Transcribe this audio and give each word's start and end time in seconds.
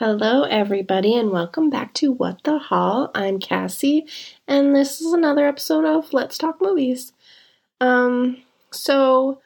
Hello, 0.00 0.44
everybody, 0.44 1.14
and 1.14 1.30
welcome 1.30 1.68
back 1.68 1.92
to 1.92 2.10
What 2.10 2.42
the 2.44 2.56
Hall. 2.56 3.10
I'm 3.14 3.38
Cassie, 3.38 4.06
and 4.48 4.74
this 4.74 4.98
is 4.98 5.12
another 5.12 5.46
episode 5.46 5.84
of 5.84 6.14
Let's 6.14 6.38
Talk 6.38 6.56
Movies. 6.62 7.12
Um, 7.82 8.38
so 8.70 9.42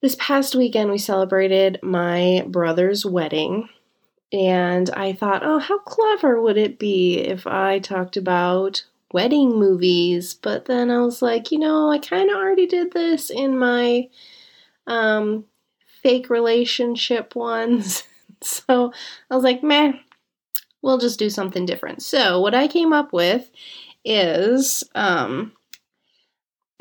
this 0.00 0.14
past 0.20 0.54
weekend 0.54 0.92
we 0.92 0.98
celebrated 0.98 1.80
my 1.82 2.44
brother's 2.46 3.04
wedding, 3.04 3.68
and 4.32 4.88
I 4.90 5.12
thought, 5.12 5.42
oh, 5.44 5.58
how 5.58 5.80
clever 5.80 6.40
would 6.40 6.56
it 6.56 6.78
be 6.78 7.18
if 7.18 7.44
I 7.44 7.80
talked 7.80 8.16
about 8.16 8.84
wedding 9.12 9.58
movies? 9.58 10.34
But 10.34 10.66
then 10.66 10.88
I 10.88 11.00
was 11.00 11.20
like, 11.20 11.50
you 11.50 11.58
know, 11.58 11.90
I 11.90 11.98
kind 11.98 12.30
of 12.30 12.36
already 12.36 12.68
did 12.68 12.92
this 12.92 13.28
in 13.28 13.58
my 13.58 14.08
um 14.86 15.46
fake 16.00 16.30
relationship 16.30 17.34
ones. 17.34 18.04
So 18.68 18.92
I 19.30 19.34
was 19.34 19.44
like, 19.44 19.62
meh, 19.62 19.92
we'll 20.82 20.98
just 20.98 21.18
do 21.18 21.30
something 21.30 21.64
different. 21.64 22.02
So 22.02 22.40
what 22.40 22.54
I 22.54 22.68
came 22.68 22.92
up 22.92 23.12
with 23.12 23.50
is 24.04 24.82
um 24.94 25.52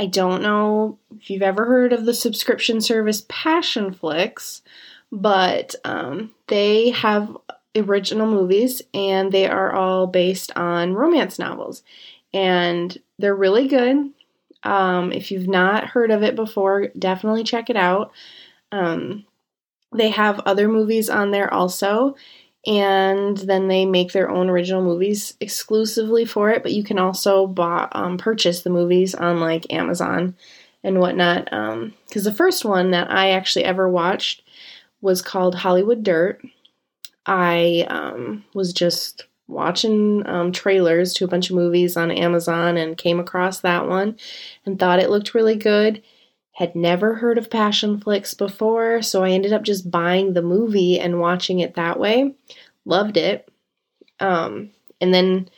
I 0.02 0.08
don't 0.08 0.42
know 0.42 0.98
if 1.16 1.30
you've 1.30 1.44
ever 1.44 1.64
heard 1.66 1.94
of 1.94 2.06
the 2.06 2.14
subscription 2.16 2.82
service 2.82 3.22
Passionflix, 3.22 4.62
but 5.12 5.76
um, 5.86 6.32
they 6.48 6.90
have 6.90 7.38
original 7.76 8.26
movies 8.26 8.82
and 8.96 9.32
they 9.32 9.48
are 9.48 9.72
all 9.72 10.08
based 10.08 10.52
on 10.56 10.96
romance 10.96 11.38
novels. 11.38 11.84
And 12.34 12.98
they're 13.20 13.36
really 13.36 13.68
good. 13.68 14.10
Um, 14.64 15.12
if 15.12 15.30
you've 15.30 15.48
not 15.48 15.86
heard 15.86 16.10
of 16.10 16.24
it 16.24 16.36
before, 16.36 16.88
definitely 16.98 17.44
check 17.44 17.70
it 17.70 17.78
out. 17.78 18.12
Um, 18.72 19.26
they 19.94 20.10
have 20.10 20.40
other 20.42 20.68
movies 20.68 21.10
on 21.10 21.32
there 21.32 21.54
also, 21.54 22.16
and 22.66 23.38
then 23.38 23.68
they 23.68 23.86
make 23.86 24.12
their 24.12 24.30
own 24.30 24.50
original 24.50 24.84
movies 24.84 25.36
exclusively 25.40 26.26
for 26.26 26.50
it. 26.52 26.64
But 26.64 26.74
you 26.74 26.84
can 26.84 27.00
also 27.00 27.48
buy, 27.48 27.88
um, 27.92 28.18
purchase 28.18 28.62
the 28.62 28.70
movies 28.70 29.16
on 29.16 29.40
like 29.40 29.72
Amazon 29.72 30.36
and 30.84 31.00
whatnot. 31.00 31.46
Because 31.46 32.28
um, 32.28 32.32
the 32.32 32.34
first 32.34 32.64
one 32.64 32.92
that 32.92 33.12
I 33.12 33.32
actually 33.32 33.66
ever 33.66 33.90
watched 33.90 34.44
was 35.02 35.22
called 35.22 35.56
Hollywood 35.56 36.04
Dirt. 36.04 36.42
I 37.26 37.86
um, 37.90 38.46
was 38.54 38.74
just 38.74 39.26
watching 39.48 40.26
um, 40.28 40.52
trailers 40.52 41.14
to 41.14 41.26
a 41.26 41.28
bunch 41.28 41.50
of 41.50 41.56
movies 41.56 41.98
on 41.98 42.10
Amazon 42.10 42.78
and 42.78 42.98
came 42.98 43.20
across 43.20 43.60
that 43.60 43.88
one 43.88 44.18
and 44.66 44.80
thought 44.80 45.00
it 45.00 45.10
looked 45.10 45.34
really 45.34 45.56
good 45.56 46.02
had 46.54 46.76
never 46.76 47.16
heard 47.16 47.38
of 47.38 47.50
Passionflix 47.50 48.38
before, 48.38 49.02
so 49.02 49.24
I 49.24 49.32
ended 49.32 49.54
up 49.54 49.64
just 49.64 49.90
buying 49.90 50.34
the 50.34 50.42
movie 50.42 51.00
and 51.00 51.20
watching 51.20 51.60
it 51.60 51.76
that 51.76 52.00
way. 52.00 52.36
Loved 52.86 53.18
it. 53.18 53.50
Um, 54.20 54.72
and 55.00 55.14
then 55.14 55.50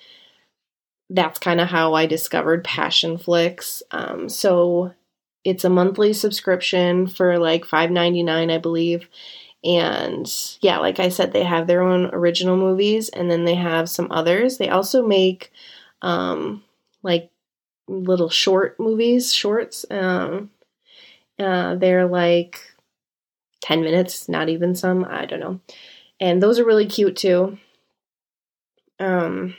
that's 1.09 1.39
kind 1.39 1.59
of 1.59 1.67
how 1.67 1.93
I 1.93 2.05
discovered 2.05 2.63
Passionflix. 2.63 3.81
Um, 3.91 4.29
so 4.29 4.93
it's 5.43 5.65
a 5.65 5.69
monthly 5.69 6.13
subscription 6.13 7.07
for 7.07 7.37
like 7.37 7.65
$5.99, 7.65 8.51
I 8.51 8.57
believe. 8.57 9.09
And 9.63 10.31
yeah, 10.61 10.77
like 10.79 10.99
I 10.99 11.09
said, 11.09 11.31
they 11.31 11.43
have 11.43 11.67
their 11.67 11.81
own 11.81 12.07
original 12.13 12.57
movies 12.57 13.09
and 13.09 13.29
then 13.31 13.45
they 13.45 13.55
have 13.55 13.89
some 13.89 14.11
others. 14.11 14.57
They 14.57 14.69
also 14.69 15.05
make 15.05 15.51
um, 16.01 16.63
like 17.01 17.31
little 17.87 18.29
short 18.29 18.79
movies, 18.79 19.33
shorts. 19.33 19.85
Um, 19.89 20.49
uh, 21.39 21.75
they're 21.75 22.05
like 22.05 22.59
10 23.61 23.81
minutes, 23.81 24.27
not 24.29 24.49
even 24.49 24.75
some, 24.75 25.05
I 25.05 25.25
don't 25.25 25.39
know. 25.39 25.59
And 26.19 26.41
those 26.41 26.59
are 26.59 26.65
really 26.65 26.85
cute 26.85 27.15
too. 27.15 27.57
Um, 28.99 29.55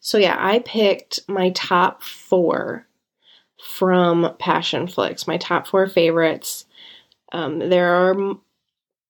so 0.00 0.18
yeah, 0.18 0.36
I 0.38 0.60
picked 0.60 1.20
my 1.28 1.50
top 1.50 2.02
four 2.02 2.86
from 3.62 4.34
Passionflix, 4.40 5.26
my 5.26 5.36
top 5.36 5.66
four 5.66 5.86
favorites. 5.86 6.66
Um, 7.32 7.58
there 7.58 7.94
are 7.94 8.10
m- 8.12 8.40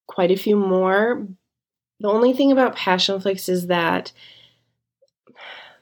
quite 0.07 0.31
a 0.31 0.37
few 0.37 0.57
more. 0.57 1.27
The 2.01 2.09
only 2.09 2.33
thing 2.33 2.51
about 2.51 2.77
Passionflix 2.77 3.49
is 3.49 3.69
that 3.69 4.13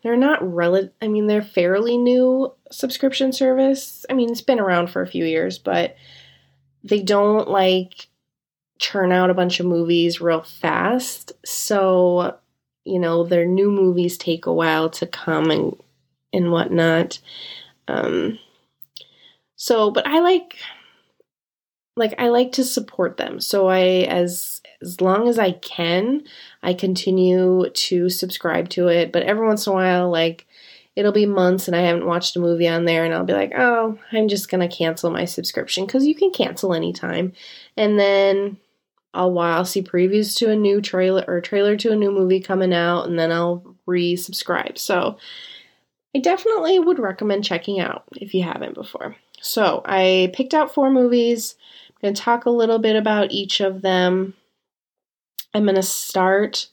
they're 0.02 0.16
not 0.16 0.42
relative. 0.42 0.92
I 1.00 1.08
mean, 1.08 1.26
they're 1.26 1.42
fairly 1.42 1.96
new 1.96 2.52
subscription 2.70 3.32
service. 3.32 4.04
I 4.10 4.14
mean, 4.14 4.30
it's 4.30 4.40
been 4.40 4.60
around 4.60 4.90
for 4.90 5.02
a 5.02 5.06
few 5.06 5.24
years, 5.24 5.58
but 5.58 5.96
they 6.84 7.02
don't 7.02 7.48
like 7.48 8.08
churn 8.78 9.12
out 9.12 9.30
a 9.30 9.34
bunch 9.34 9.60
of 9.60 9.66
movies 9.66 10.20
real 10.20 10.42
fast. 10.42 11.32
So, 11.44 12.38
you 12.84 12.98
know, 12.98 13.24
their 13.24 13.44
new 13.44 13.70
movies 13.70 14.16
take 14.16 14.46
a 14.46 14.52
while 14.52 14.90
to 14.90 15.06
come 15.06 15.50
and 15.50 15.76
and 16.32 16.52
whatnot. 16.52 17.18
Um, 17.88 18.38
so, 19.56 19.90
but 19.90 20.06
I 20.06 20.20
like 20.20 20.56
like 21.96 22.14
I 22.18 22.28
like 22.28 22.52
to 22.52 22.64
support 22.64 23.16
them. 23.16 23.40
So 23.40 23.68
I 23.68 23.80
as 24.08 24.62
as 24.80 25.00
long 25.00 25.28
as 25.28 25.38
I 25.38 25.52
can, 25.52 26.22
I 26.62 26.72
continue 26.72 27.68
to 27.68 28.08
subscribe 28.08 28.68
to 28.70 28.88
it. 28.88 29.12
But 29.12 29.24
every 29.24 29.46
once 29.46 29.66
in 29.66 29.72
a 29.72 29.76
while, 29.76 30.10
like 30.10 30.46
it'll 30.98 31.12
be 31.12 31.26
months 31.26 31.68
and 31.68 31.76
I 31.76 31.82
haven't 31.82 32.06
watched 32.06 32.36
a 32.36 32.40
movie 32.40 32.68
on 32.68 32.84
there, 32.84 33.04
and 33.04 33.14
I'll 33.14 33.24
be 33.24 33.32
like, 33.32 33.52
oh, 33.56 33.98
I'm 34.12 34.28
just 34.28 34.50
gonna 34.50 34.68
cancel 34.68 35.10
my 35.10 35.24
subscription 35.24 35.86
because 35.86 36.06
you 36.06 36.14
can 36.14 36.30
cancel 36.32 36.74
anytime. 36.74 37.32
And 37.76 37.98
then 37.98 38.58
I'll 39.14 39.38
I'll 39.38 39.64
see 39.64 39.82
previews 39.82 40.36
to 40.38 40.50
a 40.50 40.56
new 40.56 40.80
trailer 40.80 41.24
or 41.26 41.40
trailer 41.40 41.76
to 41.76 41.92
a 41.92 41.96
new 41.96 42.10
movie 42.10 42.40
coming 42.40 42.74
out, 42.74 43.06
and 43.06 43.18
then 43.18 43.32
I'll 43.32 43.76
resubscribe. 43.86 44.76
So 44.76 45.18
I 46.14 46.20
definitely 46.20 46.78
would 46.78 46.98
recommend 46.98 47.44
checking 47.44 47.80
out 47.80 48.04
if 48.16 48.34
you 48.34 48.42
haven't 48.42 48.74
before. 48.74 49.16
So 49.40 49.82
I 49.84 50.32
picked 50.34 50.54
out 50.54 50.74
four 50.74 50.90
movies. 50.90 51.54
I'm 51.90 52.08
going 52.08 52.14
to 52.14 52.20
talk 52.20 52.46
a 52.46 52.50
little 52.50 52.78
bit 52.78 52.96
about 52.96 53.30
each 53.30 53.60
of 53.60 53.82
them. 53.82 54.34
I'm 55.54 55.64
going 55.64 55.76
to 55.76 55.82
start 55.82 56.68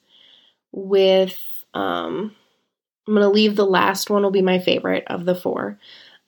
with, 0.71 1.37
um, 1.73 2.35
I'm 3.07 3.13
going 3.13 3.23
to 3.23 3.29
leave 3.29 3.55
the 3.55 3.65
last 3.65 4.09
one 4.09 4.23
will 4.23 4.31
be 4.31 4.41
my 4.41 4.59
favorite 4.59 5.03
of 5.07 5.25
the 5.25 5.35
four, 5.35 5.77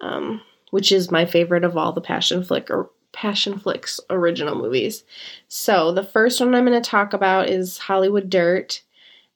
um, 0.01 0.41
which 0.71 0.91
is 0.91 1.11
my 1.11 1.25
favorite 1.25 1.63
of 1.63 1.75
all 1.75 1.91
the 1.91 2.01
passion 2.01 2.43
flick 2.43 2.69
or 2.69 2.89
passion 3.11 3.57
flicks 3.57 3.99
original 4.09 4.55
movies. 4.55 5.03
So 5.47 5.91
the 5.91 6.03
first 6.03 6.39
one 6.39 6.53
I'm 6.53 6.65
going 6.65 6.81
to 6.81 6.89
talk 6.89 7.13
about 7.13 7.49
is 7.49 7.79
Hollywood 7.79 8.29
Dirt, 8.29 8.83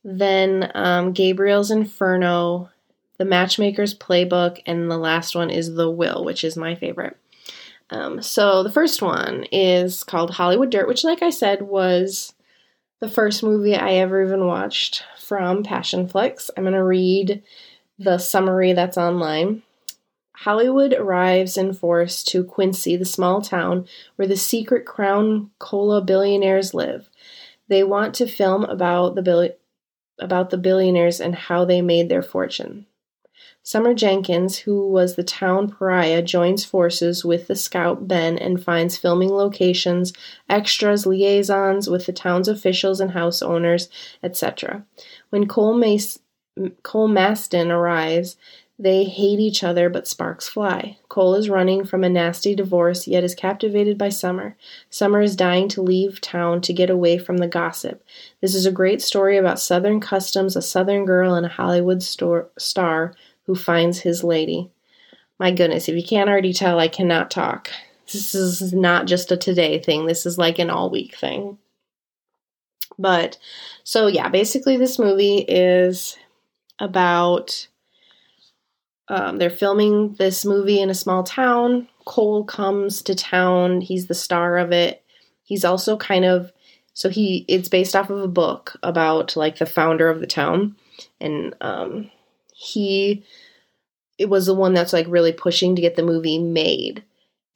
then 0.03 0.71
um, 0.75 1.13
Gabriel's 1.13 1.71
Inferno, 1.71 2.69
The 3.17 3.25
Matchmaker's 3.25 3.95
Playbook, 3.97 4.61
and 4.65 4.89
the 4.89 4.97
last 4.97 5.35
one 5.35 5.49
is 5.49 5.73
The 5.73 5.89
Will, 5.89 6.23
which 6.23 6.43
is 6.43 6.55
my 6.55 6.75
favorite. 6.75 7.17
Um, 7.89 8.21
so 8.21 8.63
the 8.63 8.71
first 8.71 9.01
one 9.01 9.45
is 9.51 10.03
called 10.03 10.31
Hollywood 10.31 10.69
Dirt, 10.69 10.87
which, 10.87 11.03
like 11.03 11.21
I 11.21 11.29
said, 11.29 11.63
was 11.63 12.33
the 13.01 13.09
first 13.09 13.41
movie 13.41 13.75
I 13.75 13.93
ever 13.93 14.23
even 14.23 14.45
watched 14.45 15.03
from 15.17 15.63
Passion 15.63 16.07
Passionflix. 16.07 16.51
I'm 16.55 16.63
going 16.63 16.73
to 16.75 16.83
read 16.83 17.43
the 17.97 18.19
summary 18.19 18.73
that's 18.73 18.97
online. 18.97 19.63
Hollywood 20.33 20.93
arrives 20.93 21.57
in 21.57 21.73
force 21.73 22.23
to 22.25 22.43
Quincy, 22.43 22.95
the 22.95 23.05
small 23.05 23.41
town 23.41 23.87
where 24.15 24.27
the 24.27 24.37
secret 24.37 24.85
Crown 24.85 25.49
Cola 25.59 26.01
billionaires 26.01 26.73
live. 26.73 27.09
They 27.67 27.83
want 27.83 28.13
to 28.15 28.27
film 28.27 28.63
about 28.65 29.15
the 29.15 29.55
about 30.19 30.51
the 30.51 30.57
billionaires 30.57 31.19
and 31.19 31.33
how 31.33 31.65
they 31.65 31.81
made 31.81 32.07
their 32.07 32.21
fortune. 32.21 32.85
Summer 33.63 33.93
Jenkins, 33.93 34.57
who 34.59 34.89
was 34.89 35.15
the 35.15 35.23
town 35.23 35.69
pariah, 35.69 36.23
joins 36.23 36.65
forces 36.65 37.23
with 37.23 37.47
the 37.47 37.55
scout 37.55 38.07
Ben 38.07 38.37
and 38.37 38.63
finds 38.63 38.97
filming 38.97 39.29
locations, 39.29 40.13
extras, 40.49 41.05
liaisons 41.05 41.87
with 41.89 42.07
the 42.07 42.13
town's 42.13 42.47
officials 42.47 42.99
and 42.99 43.11
house 43.11 43.41
owners, 43.41 43.87
etc. 44.23 44.83
When 45.29 45.47
Cole, 45.47 45.79
Cole 46.83 47.07
Masten 47.07 47.69
arrives, 47.69 48.35
they 48.79 49.03
hate 49.03 49.39
each 49.39 49.63
other, 49.63 49.91
but 49.91 50.07
sparks 50.07 50.47
fly. 50.47 50.97
Cole 51.07 51.35
is 51.35 51.51
running 51.51 51.85
from 51.85 52.03
a 52.03 52.09
nasty 52.09 52.55
divorce, 52.55 53.07
yet 53.07 53.23
is 53.23 53.35
captivated 53.35 53.95
by 53.95 54.09
Summer. 54.09 54.57
Summer 54.89 55.21
is 55.21 55.35
dying 55.35 55.67
to 55.69 55.83
leave 55.83 56.19
town 56.19 56.61
to 56.61 56.73
get 56.73 56.89
away 56.89 57.19
from 57.19 57.37
the 57.37 57.47
gossip. 57.47 58.03
This 58.41 58.55
is 58.55 58.65
a 58.65 58.71
great 58.71 58.99
story 58.99 59.37
about 59.37 59.59
Southern 59.59 59.99
customs, 59.99 60.55
a 60.55 60.63
Southern 60.63 61.05
girl, 61.05 61.35
and 61.35 61.45
a 61.45 61.49
Hollywood 61.49 62.01
star 62.01 63.13
who 63.45 63.55
finds 63.55 63.99
his 63.99 64.23
lady. 64.23 64.71
My 65.39 65.51
goodness, 65.51 65.89
if 65.89 65.95
you 65.95 66.03
can't 66.03 66.29
already 66.29 66.53
tell, 66.53 66.79
I 66.79 66.87
cannot 66.87 67.31
talk. 67.31 67.69
This 68.11 68.35
is 68.35 68.73
not 68.73 69.07
just 69.07 69.31
a 69.31 69.37
today 69.37 69.79
thing, 69.79 70.05
this 70.05 70.25
is 70.25 70.37
like 70.37 70.59
an 70.59 70.69
all 70.69 70.89
week 70.89 71.15
thing. 71.15 71.57
But 72.99 73.37
so, 73.83 74.07
yeah, 74.07 74.29
basically, 74.29 74.77
this 74.77 74.99
movie 74.99 75.39
is 75.39 76.17
about 76.79 77.67
um, 79.07 79.37
they're 79.37 79.49
filming 79.49 80.13
this 80.13 80.45
movie 80.45 80.79
in 80.79 80.89
a 80.89 80.95
small 80.95 81.23
town. 81.23 81.87
Cole 82.05 82.43
comes 82.43 83.01
to 83.03 83.15
town, 83.15 83.81
he's 83.81 84.07
the 84.07 84.13
star 84.13 84.57
of 84.57 84.71
it. 84.71 85.03
He's 85.43 85.65
also 85.65 85.97
kind 85.97 86.25
of 86.25 86.51
so 86.93 87.09
he 87.09 87.45
it's 87.47 87.69
based 87.69 87.95
off 87.95 88.09
of 88.09 88.19
a 88.19 88.27
book 88.27 88.77
about 88.83 89.35
like 89.35 89.57
the 89.57 89.65
founder 89.65 90.09
of 90.09 90.19
the 90.19 90.27
town 90.27 90.75
and 91.19 91.55
um 91.61 92.09
he 92.61 93.23
it 94.19 94.29
was 94.29 94.45
the 94.45 94.53
one 94.53 94.73
that's 94.73 94.93
like 94.93 95.07
really 95.09 95.31
pushing 95.33 95.75
to 95.75 95.81
get 95.81 95.95
the 95.95 96.03
movie 96.03 96.37
made. 96.37 97.03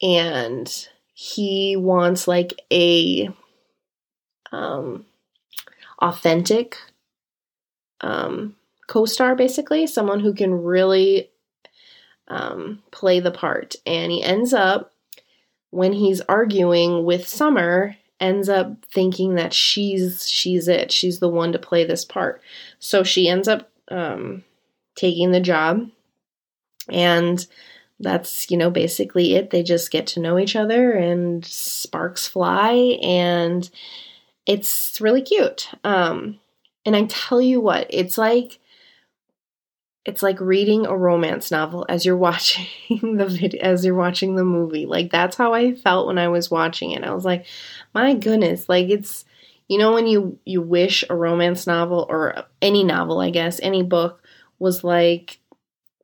And 0.02 0.68
he 1.14 1.76
wants 1.76 2.26
like 2.26 2.60
a 2.72 3.30
um 4.50 5.06
authentic 6.00 6.76
um 8.00 8.56
co-star 8.88 9.34
basically 9.34 9.86
someone 9.86 10.20
who 10.20 10.34
can 10.34 10.64
really 10.64 11.30
um 12.26 12.82
play 12.90 13.20
the 13.20 13.30
part. 13.30 13.76
And 13.86 14.10
he 14.10 14.24
ends 14.24 14.52
up 14.52 14.92
when 15.70 15.92
he's 15.92 16.20
arguing 16.22 17.04
with 17.04 17.28
Summer 17.28 17.96
ends 18.18 18.48
up 18.48 18.84
thinking 18.86 19.36
that 19.36 19.52
she's 19.52 20.28
she's 20.28 20.66
it. 20.66 20.90
She's 20.90 21.20
the 21.20 21.28
one 21.28 21.52
to 21.52 21.60
play 21.60 21.84
this 21.84 22.04
part. 22.04 22.42
So 22.80 23.04
she 23.04 23.28
ends 23.28 23.46
up 23.46 23.70
um, 23.88 24.42
taking 24.96 25.30
the 25.30 25.40
job. 25.40 25.88
And 26.88 27.44
that's 27.98 28.50
you 28.50 28.56
know 28.56 28.70
basically 28.70 29.34
it. 29.34 29.50
They 29.50 29.62
just 29.62 29.90
get 29.90 30.06
to 30.08 30.20
know 30.20 30.38
each 30.38 30.56
other 30.56 30.92
and 30.92 31.44
sparks 31.44 32.26
fly 32.26 32.98
and 33.02 33.68
it's 34.44 35.00
really 35.00 35.22
cute. 35.22 35.70
Um, 35.84 36.38
and 36.86 36.96
i 36.96 37.04
tell 37.06 37.42
you 37.42 37.60
what 37.60 37.86
it's 37.90 38.16
like 38.16 38.60
it's 40.04 40.22
like 40.22 40.40
reading 40.40 40.86
a 40.86 40.96
romance 40.96 41.50
novel 41.50 41.84
as 41.88 42.06
you're 42.06 42.16
watching 42.28 43.16
the 43.16 43.26
video 43.26 43.60
as 43.60 43.84
you're 43.84 43.94
watching 43.96 44.36
the 44.36 44.44
movie. 44.44 44.86
Like 44.86 45.10
that's 45.10 45.36
how 45.36 45.52
i 45.52 45.74
felt 45.74 46.06
when 46.06 46.18
i 46.18 46.28
was 46.28 46.50
watching 46.50 46.92
it. 46.92 47.04
I 47.04 47.12
was 47.12 47.24
like 47.24 47.46
my 47.92 48.14
goodness. 48.14 48.68
Like 48.68 48.88
it's 48.88 49.24
you 49.68 49.78
know 49.78 49.92
when 49.92 50.06
you 50.06 50.38
you 50.44 50.62
wish 50.62 51.04
a 51.10 51.16
romance 51.16 51.66
novel 51.66 52.06
or 52.08 52.44
any 52.62 52.84
novel 52.84 53.18
i 53.18 53.30
guess 53.30 53.58
any 53.64 53.82
book 53.82 54.22
was 54.58 54.84
like 54.84 55.38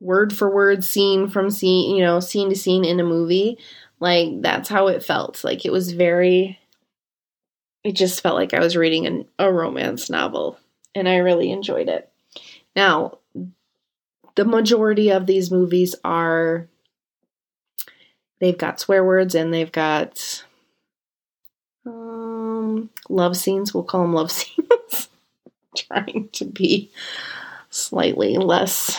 word 0.01 0.33
for 0.33 0.51
word 0.51 0.83
scene 0.83 1.29
from 1.29 1.51
scene 1.51 1.95
you 1.95 2.03
know 2.03 2.21
scene 2.21 2.49
to 2.49 2.57
scene 2.57 2.85
in 2.85 3.01
a 3.01 3.05
movie 3.05 3.59
like 4.01 4.41
that's 4.41 4.69
how 4.69 4.89
it 4.89 5.03
felt 5.03 5.45
like 5.45 5.65
it 5.65 5.73
was 5.73 5.93
very 5.93 6.59
it 7.85 7.93
just 7.93 8.21
felt 8.21 8.35
like 8.35 8.53
i 8.53 8.59
was 8.59 8.77
reading 8.77 9.07
an, 9.07 9.25
a 9.39 9.53
romance 9.53 10.11
novel 10.11 10.59
and 10.95 11.09
i 11.09 11.17
really 11.17 11.53
enjoyed 11.53 11.89
it 11.89 12.11
now 12.75 13.19
the 14.35 14.45
majority 14.45 15.11
of 15.11 15.27
these 15.27 15.51
movies 15.51 15.95
are 16.05 16.69
they've 18.41 18.59
got 18.59 18.81
swear 18.81 19.05
words 19.05 19.35
and 19.35 19.55
they've 19.55 19.73
got 19.73 20.45
um, 21.87 22.91
love 23.09 23.37
scenes. 23.37 23.75
We'll 23.75 23.85
call 23.85 24.03
them 24.03 24.15
love 24.15 24.31
scenes. 24.33 25.09
Trying 25.77 26.29
to 26.33 26.45
be 26.45 26.91
slightly 27.73 28.37
less, 28.37 28.97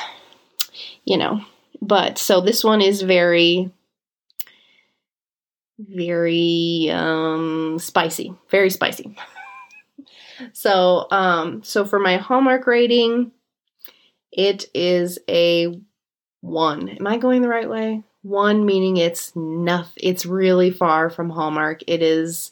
you 1.05 1.17
know. 1.17 1.41
But 1.81 2.17
so 2.17 2.41
this 2.41 2.63
one 2.63 2.81
is 2.81 3.01
very, 3.01 3.71
very 5.77 6.89
um, 6.91 7.77
spicy. 7.79 8.33
Very 8.49 8.69
spicy. 8.69 9.15
so, 10.53 11.07
um, 11.11 11.63
so 11.63 11.85
for 11.85 11.99
my 11.99 12.17
Hallmark 12.17 12.67
rating, 12.67 13.31
it 14.31 14.65
is 14.73 15.19
a 15.29 15.79
one. 16.41 16.89
Am 16.89 17.07
I 17.07 17.17
going 17.17 17.41
the 17.41 17.49
right 17.49 17.69
way? 17.69 18.03
One 18.23 18.65
meaning 18.65 18.97
it's 18.97 19.35
nothing. 19.35 19.93
It's 19.97 20.25
really 20.25 20.71
far 20.71 21.09
from 21.09 21.29
Hallmark. 21.29 21.81
It 21.87 22.01
is 22.01 22.51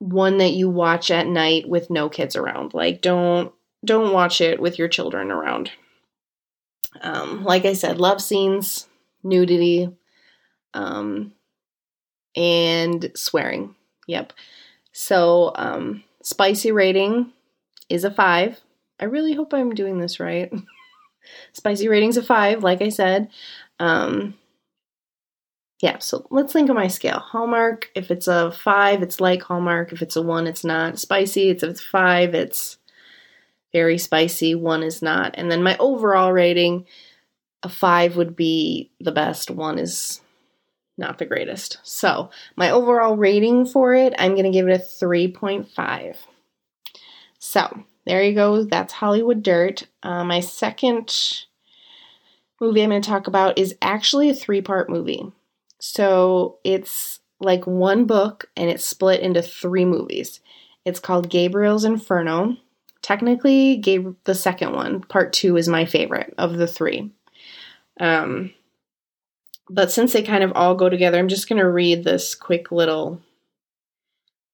one 0.00 0.38
that 0.38 0.52
you 0.52 0.68
watch 0.68 1.10
at 1.10 1.26
night 1.26 1.68
with 1.68 1.90
no 1.90 2.08
kids 2.08 2.34
around. 2.34 2.74
Like 2.74 3.00
don't 3.00 3.52
don't 3.84 4.12
watch 4.12 4.40
it 4.40 4.60
with 4.60 4.78
your 4.78 4.88
children 4.88 5.30
around. 5.30 5.70
Um, 7.00 7.44
like 7.44 7.64
I 7.64 7.72
said, 7.72 7.98
love 7.98 8.20
scenes, 8.20 8.88
nudity, 9.22 9.90
um, 10.74 11.32
and 12.36 13.10
swearing. 13.14 13.74
Yep. 14.06 14.32
So 14.92 15.52
um, 15.54 16.04
spicy 16.22 16.72
rating 16.72 17.32
is 17.88 18.04
a 18.04 18.10
five. 18.10 18.60
I 18.98 19.04
really 19.04 19.34
hope 19.34 19.54
I'm 19.54 19.74
doing 19.74 19.98
this 19.98 20.20
right. 20.20 20.52
Spicy 21.52 21.88
rating's 21.88 22.16
a 22.16 22.22
five, 22.22 22.62
like 22.62 22.82
I 22.82 22.88
said. 22.88 23.28
Um, 23.78 24.34
yeah, 25.80 25.98
so 25.98 26.26
let's 26.30 26.52
think 26.52 26.68
of 26.68 26.76
my 26.76 26.88
scale. 26.88 27.20
Hallmark, 27.20 27.90
if 27.94 28.10
it's 28.10 28.28
a 28.28 28.52
five, 28.52 29.02
it's 29.02 29.20
like 29.20 29.42
Hallmark. 29.42 29.92
If 29.92 30.02
it's 30.02 30.16
a 30.16 30.22
one, 30.22 30.46
it's 30.46 30.64
not. 30.64 30.98
Spicy, 30.98 31.48
it's 31.48 31.62
a 31.62 31.74
five, 31.74 32.34
it's 32.34 32.78
very 33.72 33.98
spicy. 33.98 34.54
One 34.54 34.82
is 34.82 35.02
not. 35.02 35.34
And 35.36 35.50
then 35.50 35.62
my 35.62 35.76
overall 35.78 36.32
rating, 36.32 36.86
a 37.62 37.68
five 37.68 38.16
would 38.16 38.36
be 38.36 38.90
the 39.00 39.12
best. 39.12 39.50
One 39.50 39.78
is 39.78 40.20
not 40.96 41.18
the 41.18 41.26
greatest. 41.26 41.78
So 41.82 42.30
my 42.56 42.70
overall 42.70 43.16
rating 43.16 43.66
for 43.66 43.94
it, 43.94 44.14
I'm 44.18 44.32
going 44.32 44.44
to 44.44 44.50
give 44.50 44.68
it 44.68 44.80
a 44.80 45.04
3.5. 45.04 46.16
So 47.38 47.84
there 48.06 48.22
you 48.22 48.34
go. 48.34 48.64
That's 48.64 48.92
Hollywood 48.92 49.42
Dirt. 49.42 49.86
Uh, 50.02 50.24
my 50.24 50.40
second 50.40 51.16
movie 52.60 52.82
I'm 52.82 52.90
going 52.90 53.02
to 53.02 53.08
talk 53.08 53.26
about 53.26 53.58
is 53.58 53.74
actually 53.80 54.30
a 54.30 54.34
three 54.34 54.60
part 54.60 54.90
movie. 54.90 55.32
So 55.80 56.58
it's 56.62 57.20
like 57.40 57.66
one 57.66 58.04
book 58.04 58.50
and 58.56 58.68
it's 58.68 58.84
split 58.84 59.20
into 59.20 59.42
three 59.42 59.86
movies. 59.86 60.40
It's 60.84 61.00
called 61.00 61.30
Gabriel's 61.30 61.84
Inferno. 61.84 62.56
Technically, 63.02 63.76
gave 63.76 64.14
the 64.24 64.34
second 64.34 64.72
one, 64.72 65.00
part 65.02 65.32
two, 65.32 65.56
is 65.56 65.68
my 65.68 65.84
favorite 65.84 66.34
of 66.36 66.56
the 66.56 66.66
three. 66.66 67.10
Um, 67.98 68.52
but 69.68 69.90
since 69.90 70.12
they 70.12 70.22
kind 70.22 70.44
of 70.44 70.52
all 70.54 70.74
go 70.74 70.88
together, 70.88 71.18
I'm 71.18 71.28
just 71.28 71.48
going 71.48 71.60
to 71.60 71.68
read 71.68 72.04
this 72.04 72.34
quick 72.34 72.70
little 72.72 73.20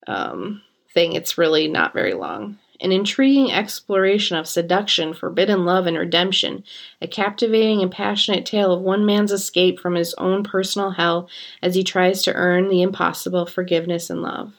um, 0.07 0.63
thing. 0.95 1.15
It's 1.15 1.39
really 1.39 1.69
not 1.69 1.95
very 1.95 2.15
long 2.15 2.59
an 2.81 2.93
intriguing 2.93 3.53
exploration 3.53 4.37
of 4.37 4.47
seduction, 4.47 5.15
forbidden 5.15 5.65
love, 5.65 5.87
and 5.87 5.97
redemption, 5.97 6.65
a 7.01 7.07
captivating 7.07 7.83
and 7.83 7.91
passionate 7.91 8.45
tale 8.45 8.73
of 8.73 8.81
one 8.81 9.07
man's 9.07 9.33
escape 9.33 9.81
from 9.81 9.95
his 9.95 10.15
own 10.15 10.43
personal 10.43 10.91
hell 10.91 11.29
as 11.63 11.75
he 11.75 11.83
tries 11.83 12.23
to 12.23 12.35
earn 12.35 12.69
the 12.69 12.83
impossible 12.83 13.47
forgiveness 13.47 14.11
and 14.11 14.23
love. 14.23 14.55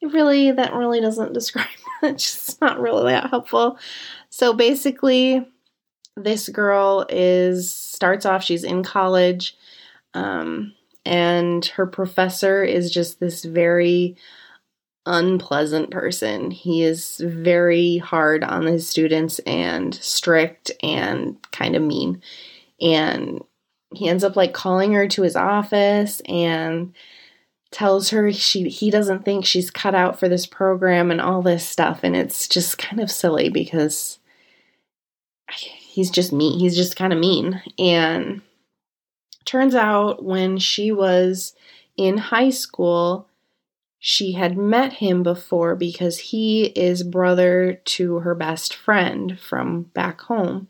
It 0.00 0.12
really, 0.12 0.50
that 0.50 0.74
really 0.74 1.00
doesn't 1.00 1.32
describe 1.34 1.66
just 2.16 2.60
not 2.60 2.80
really 2.80 3.12
that 3.12 3.30
helpful. 3.30 3.78
So 4.30 4.52
basically, 4.52 5.46
this 6.16 6.48
girl 6.48 7.06
is 7.08 7.72
starts 7.72 8.26
off, 8.26 8.44
she's 8.44 8.64
in 8.64 8.82
college, 8.82 9.56
um, 10.14 10.74
and 11.04 11.64
her 11.66 11.86
professor 11.86 12.64
is 12.64 12.90
just 12.90 13.20
this 13.20 13.44
very 13.44 14.16
unpleasant 15.06 15.90
person. 15.90 16.50
He 16.50 16.82
is 16.82 17.20
very 17.24 17.98
hard 17.98 18.42
on 18.42 18.66
his 18.66 18.88
students 18.88 19.38
and 19.40 19.94
strict 19.94 20.72
and 20.82 21.36
kind 21.52 21.76
of 21.76 21.82
mean. 21.82 22.22
And 22.80 23.42
he 23.94 24.08
ends 24.08 24.24
up 24.24 24.36
like 24.36 24.52
calling 24.52 24.92
her 24.92 25.06
to 25.08 25.22
his 25.22 25.36
office 25.36 26.20
and 26.26 26.92
tells 27.76 28.08
her 28.08 28.32
she 28.32 28.70
he 28.70 28.90
doesn't 28.90 29.22
think 29.22 29.44
she's 29.44 29.70
cut 29.70 29.94
out 29.94 30.18
for 30.18 30.30
this 30.30 30.46
program 30.46 31.10
and 31.10 31.20
all 31.20 31.42
this 31.42 31.68
stuff. 31.68 32.00
And 32.02 32.16
it's 32.16 32.48
just 32.48 32.78
kind 32.78 33.00
of 33.00 33.10
silly 33.10 33.50
because 33.50 34.18
he's 35.52 36.10
just 36.10 36.32
mean 36.32 36.58
he's 36.58 36.74
just 36.74 36.96
kind 36.96 37.12
of 37.12 37.18
mean. 37.18 37.60
And 37.78 38.40
turns 39.44 39.74
out 39.74 40.24
when 40.24 40.56
she 40.56 40.90
was 40.90 41.54
in 41.98 42.16
high 42.16 42.48
school 42.48 43.28
she 43.98 44.32
had 44.32 44.56
met 44.56 44.94
him 44.94 45.22
before 45.22 45.76
because 45.76 46.18
he 46.18 46.66
is 46.68 47.02
brother 47.02 47.74
to 47.84 48.20
her 48.20 48.34
best 48.34 48.74
friend 48.74 49.38
from 49.38 49.82
back 49.82 50.22
home. 50.22 50.68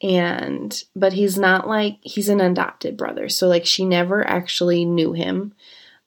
And 0.00 0.82
but 0.96 1.12
he's 1.12 1.38
not 1.38 1.68
like 1.68 1.98
he's 2.00 2.30
an 2.30 2.40
adopted 2.40 2.96
brother. 2.96 3.28
So 3.28 3.46
like 3.46 3.66
she 3.66 3.84
never 3.84 4.26
actually 4.26 4.86
knew 4.86 5.12
him 5.12 5.52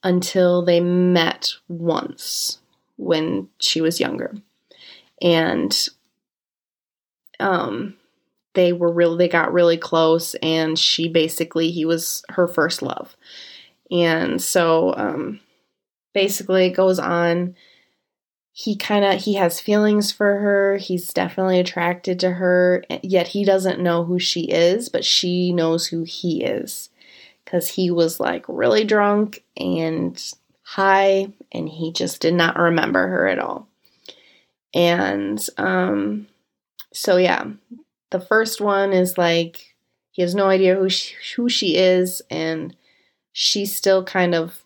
until 0.04 0.64
they 0.64 0.80
met 0.80 1.54
once 1.68 2.60
when 2.98 3.48
she 3.60 3.82
was 3.82 4.00
younger. 4.00 4.34
And 5.22 5.76
um 7.40 7.96
they 8.54 8.74
were 8.74 8.92
real 8.92 9.18
they 9.18 9.28
got 9.28 9.54
really 9.54 9.78
close 9.78 10.36
and 10.36 10.78
she 10.78 11.08
basically 11.08 11.72
he 11.72 11.86
was 11.86 12.24
her 12.30 12.48
first 12.48 12.82
love. 12.82 13.16
And 13.90 14.42
so 14.42 14.94
um 14.96 15.40
basically 16.14 16.68
it 16.68 16.76
goes 16.76 17.00
on. 17.00 17.56
He 18.56 18.76
kind 18.76 19.04
of 19.04 19.22
he 19.22 19.36
has 19.36 19.60
feelings 19.60 20.12
for 20.12 20.38
her. 20.40 20.78
He's 20.78 21.12
definitely 21.12 21.60
attracted 21.60 22.20
to 22.20 22.32
her 22.32 22.84
yet 23.02 23.30
he 23.30 23.46
doesn't 23.46 23.80
know 23.80 24.04
who 24.04 24.20
she 24.20 24.42
is 24.52 24.90
but 24.90 25.06
she 25.06 25.52
knows 25.54 25.88
who 25.88 26.04
he 26.04 26.44
is 26.44 26.90
because 27.44 27.68
he 27.68 27.92
was 27.92 28.20
like 28.20 28.46
really 28.48 28.84
drunk 28.84 29.44
and 29.58 30.22
high 30.64 31.28
and 31.52 31.70
he 31.70 31.92
just 31.92 32.22
did 32.22 32.34
not 32.34 32.58
remember 32.58 33.08
her 33.08 33.28
at 33.28 33.40
all. 33.40 33.68
And 34.74 35.46
um, 35.58 36.28
so, 36.94 37.18
yeah, 37.18 37.46
the 38.10 38.20
first 38.20 38.62
one 38.62 38.94
is 38.94 39.18
like 39.18 39.76
he 40.12 40.22
has 40.22 40.34
no 40.36 40.48
idea 40.48 40.76
who 40.76 40.90
she, 40.90 41.16
who 41.36 41.50
she 41.50 41.76
is, 41.76 42.22
and 42.30 42.76
she 43.32 43.66
still 43.66 44.04
kind 44.04 44.36
of 44.36 44.64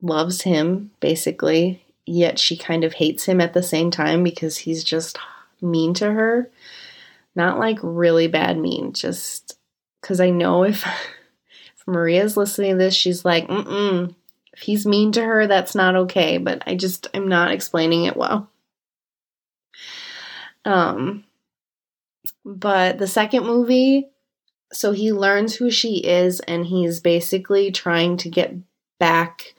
loves 0.00 0.42
him, 0.42 0.90
basically, 1.00 1.84
yet 2.06 2.38
she 2.38 2.56
kind 2.56 2.82
of 2.82 2.94
hates 2.94 3.24
him 3.24 3.40
at 3.40 3.54
the 3.54 3.62
same 3.62 3.90
time 3.90 4.24
because 4.24 4.58
he's 4.58 4.82
just 4.82 5.18
mean 5.60 5.94
to 5.94 6.10
her. 6.10 6.50
Not 7.34 7.58
like 7.58 7.78
really 7.82 8.26
bad 8.26 8.58
mean, 8.58 8.92
just 8.92 9.56
because 10.00 10.20
I 10.20 10.30
know 10.30 10.64
if, 10.64 10.84
Maria's 11.86 12.36
listening 12.36 12.72
to 12.72 12.78
this, 12.78 12.94
she's 12.94 13.24
like, 13.24 13.48
mm. 13.48 14.14
If 14.52 14.60
he's 14.60 14.84
mean 14.86 15.12
to 15.12 15.24
her, 15.24 15.46
that's 15.46 15.74
not 15.74 15.96
okay, 15.96 16.36
but 16.36 16.62
I 16.66 16.74
just, 16.74 17.08
I'm 17.14 17.26
not 17.26 17.50
explaining 17.50 18.04
it 18.04 18.16
well. 18.16 18.50
Um, 20.64 21.24
but 22.44 22.98
the 22.98 23.06
second 23.06 23.46
movie, 23.46 24.10
so 24.72 24.92
he 24.92 25.12
learns 25.12 25.56
who 25.56 25.70
she 25.70 25.96
is 25.98 26.40
and 26.40 26.66
he's 26.66 27.00
basically 27.00 27.72
trying 27.72 28.18
to 28.18 28.28
get 28.28 28.54
back 28.98 29.54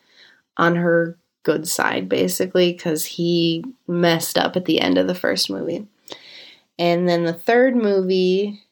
on 0.57 0.75
her 0.75 1.17
good 1.43 1.67
side, 1.67 2.07
basically, 2.07 2.71
because 2.71 3.05
he 3.05 3.65
messed 3.87 4.37
up 4.37 4.55
at 4.55 4.65
the 4.65 4.79
end 4.79 4.97
of 4.97 5.07
the 5.07 5.15
first 5.15 5.49
movie. 5.49 5.87
And 6.79 7.07
then 7.07 7.23
the 7.23 7.33
third 7.33 7.75
movie, 7.75 8.62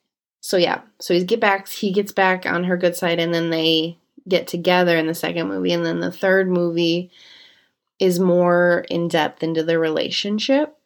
so 0.41 0.57
yeah, 0.57 0.81
so 0.99 1.13
he's 1.13 1.23
get 1.23 1.39
back 1.39 1.67
he 1.69 1.91
gets 1.91 2.11
back 2.11 2.45
on 2.45 2.65
her 2.65 2.77
good 2.77 2.95
side 2.95 3.19
and 3.19 3.33
then 3.33 3.49
they 3.49 3.97
get 4.27 4.47
together 4.47 4.97
in 4.97 5.07
the 5.07 5.15
second 5.15 5.47
movie 5.47 5.73
and 5.73 5.85
then 5.85 5.99
the 5.99 6.11
third 6.11 6.49
movie 6.49 7.09
is 7.99 8.19
more 8.19 8.85
in 8.89 9.07
depth 9.07 9.41
into 9.41 9.63
the 9.63 9.79
relationship 9.79 10.77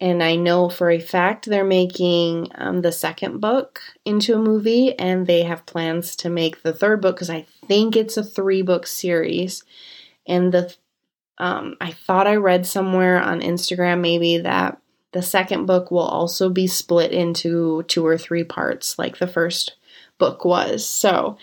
and 0.00 0.22
I 0.22 0.36
know 0.36 0.70
for 0.70 0.90
a 0.90 0.98
fact 0.98 1.44
they're 1.44 1.62
making 1.62 2.48
um, 2.54 2.80
the 2.80 2.92
second 2.92 3.40
book 3.40 3.82
into 4.04 4.34
a 4.34 4.38
movie, 4.38 4.98
and 4.98 5.26
they 5.26 5.42
have 5.42 5.66
plans 5.66 6.16
to 6.16 6.30
make 6.30 6.62
the 6.62 6.72
third 6.72 7.02
book 7.02 7.16
because 7.16 7.28
I 7.28 7.46
think 7.68 7.96
it's 7.96 8.16
a 8.16 8.24
three 8.24 8.62
book 8.62 8.86
series. 8.86 9.62
And 10.26 10.52
the 10.52 10.74
um, 11.36 11.76
I 11.80 11.92
thought 11.92 12.26
I 12.26 12.36
read 12.36 12.66
somewhere 12.66 13.20
on 13.20 13.40
Instagram 13.40 14.00
maybe 14.00 14.38
that 14.38 14.79
the 15.12 15.22
second 15.22 15.66
book 15.66 15.90
will 15.90 16.00
also 16.00 16.48
be 16.48 16.66
split 16.66 17.12
into 17.12 17.82
two 17.84 18.06
or 18.06 18.16
three 18.16 18.44
parts, 18.44 18.98
like 18.98 19.18
the 19.18 19.26
first 19.26 19.76
book 20.18 20.44
was. 20.44 20.88
So 20.88 21.36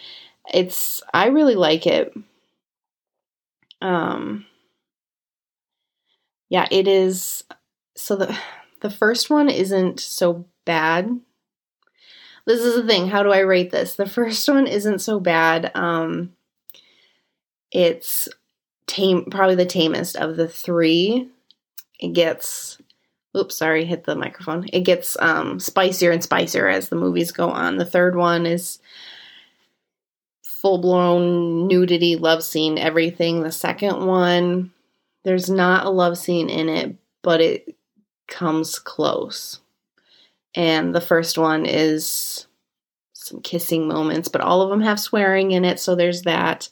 it's 0.53 1.01
I 1.13 1.27
really 1.27 1.55
like 1.55 1.86
it. 1.86 2.13
Um, 3.81 4.45
yeah, 6.50 6.67
it 6.71 6.88
is 6.88 7.43
so 7.95 8.15
the 8.15 8.38
the 8.81 8.89
first 8.89 9.29
one 9.29 9.50
isn't 9.50 10.00
so 10.00 10.45
bad. 10.65 11.19
This 12.45 12.62
is 12.62 12.75
the 12.75 12.88
thing. 12.88 13.09
How 13.09 13.24
do 13.24 13.31
I 13.31 13.39
rate 13.39 13.71
this? 13.71 13.95
The 13.95 14.05
first 14.07 14.47
one 14.47 14.67
isn't 14.67 15.00
so 15.00 15.19
bad. 15.19 15.71
Um, 15.75 16.33
it's 17.71 18.29
tame, 18.86 19.25
probably 19.29 19.55
the 19.55 19.65
tamest 19.65 20.15
of 20.15 20.38
the 20.38 20.47
three. 20.47 21.29
It 22.00 22.13
gets, 22.13 22.77
oops, 23.38 23.56
sorry, 23.56 23.86
hit 23.86 24.03
the 24.03 24.15
microphone. 24.15 24.67
It 24.74 24.82
gets 24.82 25.15
um, 25.20 25.60
spicier 25.60 26.12
and 26.12 26.24
spicier 26.24 26.67
as 26.67 26.89
the 26.89 26.96
movies 26.96 27.32
go 27.32 27.50
on. 27.50 27.77
The 27.77 27.86
third 27.86 28.15
one 28.15 28.46
is 28.46 28.79
full 30.44 30.79
blown 30.79 31.67
nudity, 31.67 32.15
love 32.15 32.44
scene, 32.44 32.77
everything. 32.77 33.44
The 33.44 33.51
second 33.51 34.06
one, 34.06 34.72
there's 35.24 35.50
not 35.50 35.86
a 35.86 35.89
love 35.89 36.17
scene 36.17 36.50
in 36.50 36.67
it, 36.67 36.96
but 37.22 37.41
it 37.41 37.75
comes 38.27 38.79
close. 38.79 39.60
And 40.56 40.96
the 40.96 41.01
first 41.01 41.38
one 41.38 41.65
is 41.65 42.48
some 43.13 43.41
kissing 43.41 43.88
moments, 43.88 44.27
but 44.27 44.41
all 44.41 44.62
of 44.62 44.70
them 44.70 44.82
have 44.82 45.00
swearing 45.00 45.51
in 45.51 45.65
it, 45.65 45.79
so 45.79 45.96
there's 45.96 46.24
that. 46.24 46.70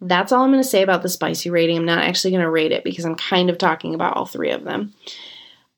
That's 0.00 0.30
all 0.30 0.44
I'm 0.44 0.50
going 0.50 0.62
to 0.62 0.68
say 0.68 0.82
about 0.82 1.02
the 1.02 1.08
spicy 1.08 1.50
rating. 1.50 1.78
I'm 1.78 1.86
not 1.86 2.04
actually 2.04 2.30
going 2.30 2.42
to 2.42 2.50
rate 2.50 2.72
it 2.72 2.84
because 2.84 3.04
I'm 3.04 3.16
kind 3.16 3.48
of 3.48 3.56
talking 3.58 3.94
about 3.94 4.14
all 4.16 4.26
three 4.26 4.50
of 4.50 4.64
them. 4.64 4.92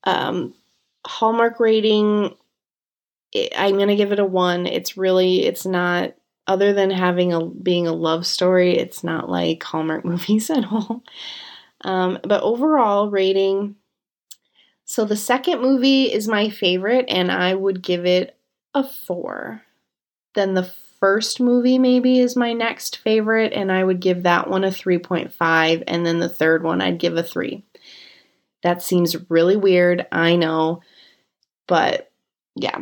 Um, 0.08 0.54
Hallmark 1.06 1.60
rating, 1.60 2.34
I'm 3.56 3.76
going 3.76 3.88
to 3.88 3.96
give 3.96 4.12
it 4.12 4.18
a 4.18 4.24
one. 4.24 4.66
It's 4.66 4.96
really, 4.96 5.44
it's 5.44 5.66
not, 5.66 6.14
other 6.46 6.72
than 6.72 6.90
having 6.90 7.32
a 7.32 7.44
being 7.44 7.86
a 7.86 7.92
love 7.92 8.26
story, 8.26 8.76
it's 8.76 9.04
not 9.04 9.28
like 9.28 9.62
Hallmark 9.62 10.04
movies 10.06 10.50
at 10.50 10.64
all. 10.64 11.02
Um, 11.82 12.18
but 12.24 12.42
overall 12.42 13.10
rating, 13.10 13.76
so 14.84 15.04
the 15.04 15.16
second 15.16 15.60
movie 15.60 16.04
is 16.04 16.26
my 16.26 16.48
favorite, 16.48 17.04
and 17.08 17.30
I 17.30 17.54
would 17.54 17.82
give 17.82 18.06
it 18.06 18.38
a 18.72 18.82
four. 18.82 19.62
Then 20.34 20.54
the 20.54 20.72
first 20.98 21.40
movie, 21.40 21.78
maybe, 21.78 22.20
is 22.20 22.36
my 22.36 22.54
next 22.54 22.96
favorite, 22.96 23.52
and 23.52 23.70
I 23.70 23.84
would 23.84 24.00
give 24.00 24.22
that 24.22 24.48
one 24.48 24.64
a 24.64 24.68
3.5. 24.68 25.84
And 25.86 26.06
then 26.06 26.20
the 26.20 26.28
third 26.28 26.62
one, 26.62 26.80
I'd 26.80 26.98
give 26.98 27.18
a 27.18 27.22
three. 27.22 27.64
That 28.62 28.82
seems 28.82 29.16
really 29.30 29.56
weird, 29.56 30.06
I 30.10 30.36
know, 30.36 30.82
but 31.66 32.10
yeah. 32.56 32.78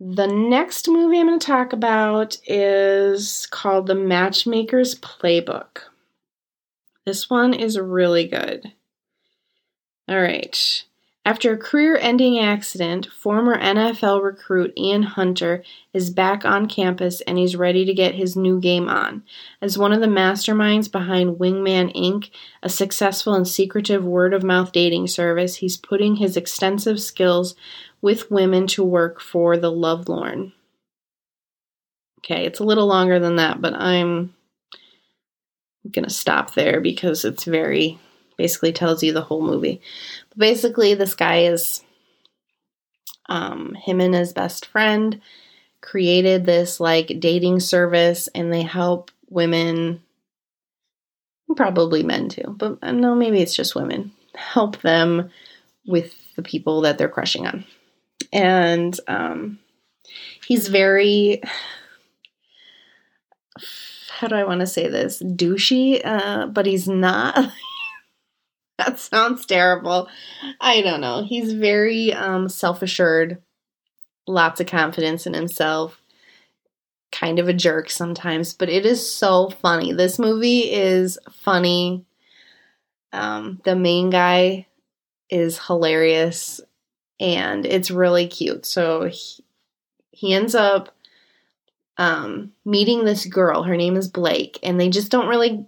The 0.00 0.26
next 0.26 0.88
movie 0.88 1.20
I'm 1.20 1.28
going 1.28 1.38
to 1.38 1.46
talk 1.46 1.72
about 1.72 2.36
is 2.46 3.46
called 3.50 3.86
The 3.86 3.94
Matchmaker's 3.94 4.98
Playbook. 4.98 5.82
This 7.06 7.30
one 7.30 7.54
is 7.54 7.78
really 7.78 8.26
good. 8.26 8.72
All 10.08 10.20
right. 10.20 10.84
After 11.26 11.54
a 11.54 11.58
career 11.58 11.96
ending 11.96 12.38
accident, 12.38 13.06
former 13.06 13.58
NFL 13.58 14.22
recruit 14.22 14.74
Ian 14.76 15.04
Hunter 15.04 15.64
is 15.94 16.10
back 16.10 16.44
on 16.44 16.68
campus 16.68 17.22
and 17.22 17.38
he's 17.38 17.56
ready 17.56 17.86
to 17.86 17.94
get 17.94 18.14
his 18.14 18.36
new 18.36 18.60
game 18.60 18.90
on. 18.90 19.22
As 19.62 19.78
one 19.78 19.94
of 19.94 20.00
the 20.00 20.06
masterminds 20.06 20.92
behind 20.92 21.38
Wingman 21.38 21.96
Inc., 21.96 22.28
a 22.62 22.68
successful 22.68 23.32
and 23.32 23.48
secretive 23.48 24.04
word 24.04 24.34
of 24.34 24.42
mouth 24.42 24.70
dating 24.70 25.06
service, 25.06 25.56
he's 25.56 25.78
putting 25.78 26.16
his 26.16 26.36
extensive 26.36 27.00
skills 27.00 27.54
with 28.02 28.30
women 28.30 28.66
to 28.66 28.84
work 28.84 29.18
for 29.18 29.56
the 29.56 29.72
lovelorn. 29.72 30.52
Okay, 32.18 32.44
it's 32.44 32.60
a 32.60 32.64
little 32.64 32.86
longer 32.86 33.18
than 33.18 33.36
that, 33.36 33.62
but 33.62 33.72
I'm 33.72 34.34
going 35.90 36.04
to 36.04 36.10
stop 36.10 36.52
there 36.52 36.82
because 36.82 37.24
it's 37.24 37.44
very 37.44 37.98
basically 38.36 38.72
tells 38.72 39.02
you 39.02 39.12
the 39.12 39.22
whole 39.22 39.42
movie. 39.42 39.80
But 40.30 40.38
basically, 40.38 40.94
this 40.94 41.14
guy 41.14 41.44
is 41.44 41.82
um, 43.28 43.74
him 43.74 44.00
and 44.00 44.14
his 44.14 44.32
best 44.32 44.66
friend 44.66 45.20
created 45.80 46.44
this 46.46 46.80
like 46.80 47.20
dating 47.20 47.60
service, 47.60 48.28
and 48.34 48.52
they 48.52 48.62
help 48.62 49.10
women, 49.28 50.02
probably 51.56 52.02
men 52.02 52.28
too, 52.28 52.54
but 52.56 52.78
uh, 52.82 52.92
no, 52.92 53.14
maybe 53.14 53.40
it's 53.40 53.54
just 53.54 53.74
women, 53.74 54.12
help 54.34 54.80
them 54.82 55.30
with 55.86 56.14
the 56.36 56.42
people 56.42 56.80
that 56.82 56.98
they're 56.98 57.08
crushing 57.08 57.46
on. 57.46 57.64
And 58.32 58.98
um, 59.06 59.58
he's 60.46 60.68
very 60.68 61.42
how 64.10 64.28
do 64.28 64.36
I 64.36 64.44
want 64.44 64.60
to 64.60 64.66
say 64.66 64.88
this? 64.88 65.20
Douchey, 65.20 66.00
uh, 66.04 66.46
but 66.46 66.66
he's 66.66 66.88
not. 66.88 67.36
that 68.84 68.98
sounds 68.98 69.46
terrible. 69.46 70.08
I 70.60 70.80
don't 70.80 71.00
know. 71.00 71.24
He's 71.24 71.52
very 71.52 72.12
um, 72.12 72.48
self 72.48 72.82
assured, 72.82 73.42
lots 74.26 74.60
of 74.60 74.66
confidence 74.66 75.26
in 75.26 75.34
himself, 75.34 76.00
kind 77.12 77.38
of 77.38 77.48
a 77.48 77.52
jerk 77.52 77.90
sometimes, 77.90 78.54
but 78.54 78.68
it 78.68 78.86
is 78.86 79.12
so 79.12 79.50
funny. 79.50 79.92
This 79.92 80.18
movie 80.18 80.72
is 80.72 81.18
funny. 81.30 82.04
Um, 83.12 83.60
the 83.64 83.76
main 83.76 84.10
guy 84.10 84.66
is 85.30 85.58
hilarious 85.58 86.60
and 87.20 87.64
it's 87.64 87.90
really 87.90 88.26
cute. 88.26 88.66
So 88.66 89.04
he, 89.04 89.44
he 90.10 90.34
ends 90.34 90.54
up 90.54 90.94
um, 91.96 92.52
meeting 92.64 93.04
this 93.04 93.24
girl. 93.26 93.62
Her 93.62 93.76
name 93.76 93.96
is 93.96 94.08
Blake, 94.08 94.58
and 94.62 94.80
they 94.80 94.88
just 94.88 95.10
don't 95.10 95.28
really 95.28 95.66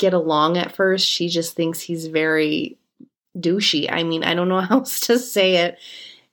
get 0.00 0.14
along 0.14 0.56
at 0.56 0.74
first. 0.74 1.06
She 1.06 1.28
just 1.28 1.54
thinks 1.54 1.80
he's 1.80 2.06
very 2.06 2.78
douchey. 3.38 3.86
I 3.90 4.02
mean, 4.02 4.24
I 4.24 4.34
don't 4.34 4.48
know 4.48 4.60
how 4.60 4.78
else 4.78 5.00
to 5.06 5.18
say 5.18 5.56
it. 5.56 5.78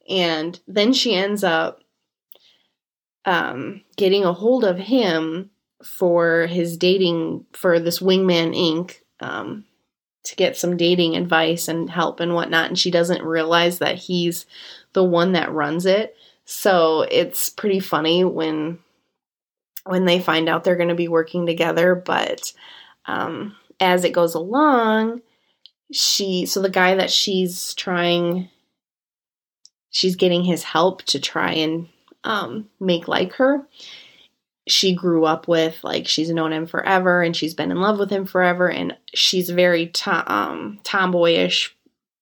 And 0.10 0.60
then 0.68 0.94
she 0.94 1.14
ends 1.14 1.44
up 1.44 1.82
um, 3.26 3.82
getting 3.98 4.24
a 4.24 4.34
hold 4.34 4.64
of 4.64 4.78
him 4.78 5.52
for 5.84 6.48
his 6.48 6.78
dating 6.78 7.46
for 7.52 7.80
this 7.80 8.00
Wingman 8.00 8.56
Inc. 8.56 8.96
Um, 9.20 9.66
to 10.28 10.36
get 10.36 10.58
some 10.58 10.76
dating 10.76 11.16
advice 11.16 11.70
and 11.70 11.90
help 11.90 12.20
and 12.20 12.36
whatnot. 12.36 12.68
And 12.68 12.78
she 12.78 12.92
doesn't 12.92 13.24
realize 13.24 13.80
that 13.80 13.96
he's 13.96 14.46
the 14.92 15.04
one 15.04 15.32
that 15.32 15.54
runs 15.54 15.86
it. 15.86 16.18
So 16.44 17.04
it's 17.04 17.50
pretty 17.50 17.80
funny 17.80 18.24
when 18.24 18.80
when 19.86 20.04
they 20.04 20.20
find 20.20 20.50
out 20.50 20.66
they're 20.66 20.76
going 20.76 20.90
to 20.90 20.96
be 20.96 21.08
working 21.08 21.46
together. 21.46 21.96
But 21.96 22.52
um, 23.08 23.56
as 23.80 24.04
it 24.04 24.14
goes 24.14 24.36
along, 24.36 25.22
she 25.92 26.46
so 26.46 26.62
the 26.62 26.70
guy 26.70 26.96
that 26.96 27.10
she's 27.12 27.74
trying 27.74 28.50
she's 29.90 30.16
getting 30.16 30.44
his 30.44 30.64
help 30.64 31.02
to 31.04 31.20
try 31.20 31.54
and 31.54 31.88
um, 32.24 32.70
make 32.80 33.08
like 33.08 33.34
her 33.34 33.66
she 34.68 34.94
grew 34.94 35.26
up 35.26 35.48
with 35.48 35.82
like 35.84 36.08
she's 36.08 36.30
known 36.30 36.52
him 36.52 36.68
forever 36.68 37.22
and 37.22 37.36
she's 37.36 37.54
been 37.54 37.72
in 37.72 37.80
love 37.80 37.98
with 37.98 38.10
him 38.10 38.26
forever 38.26 38.70
and 38.70 38.96
she's 39.14 39.50
very 39.50 39.88
to- 39.88 40.32
um, 40.32 40.80
tomboyish 40.84 41.76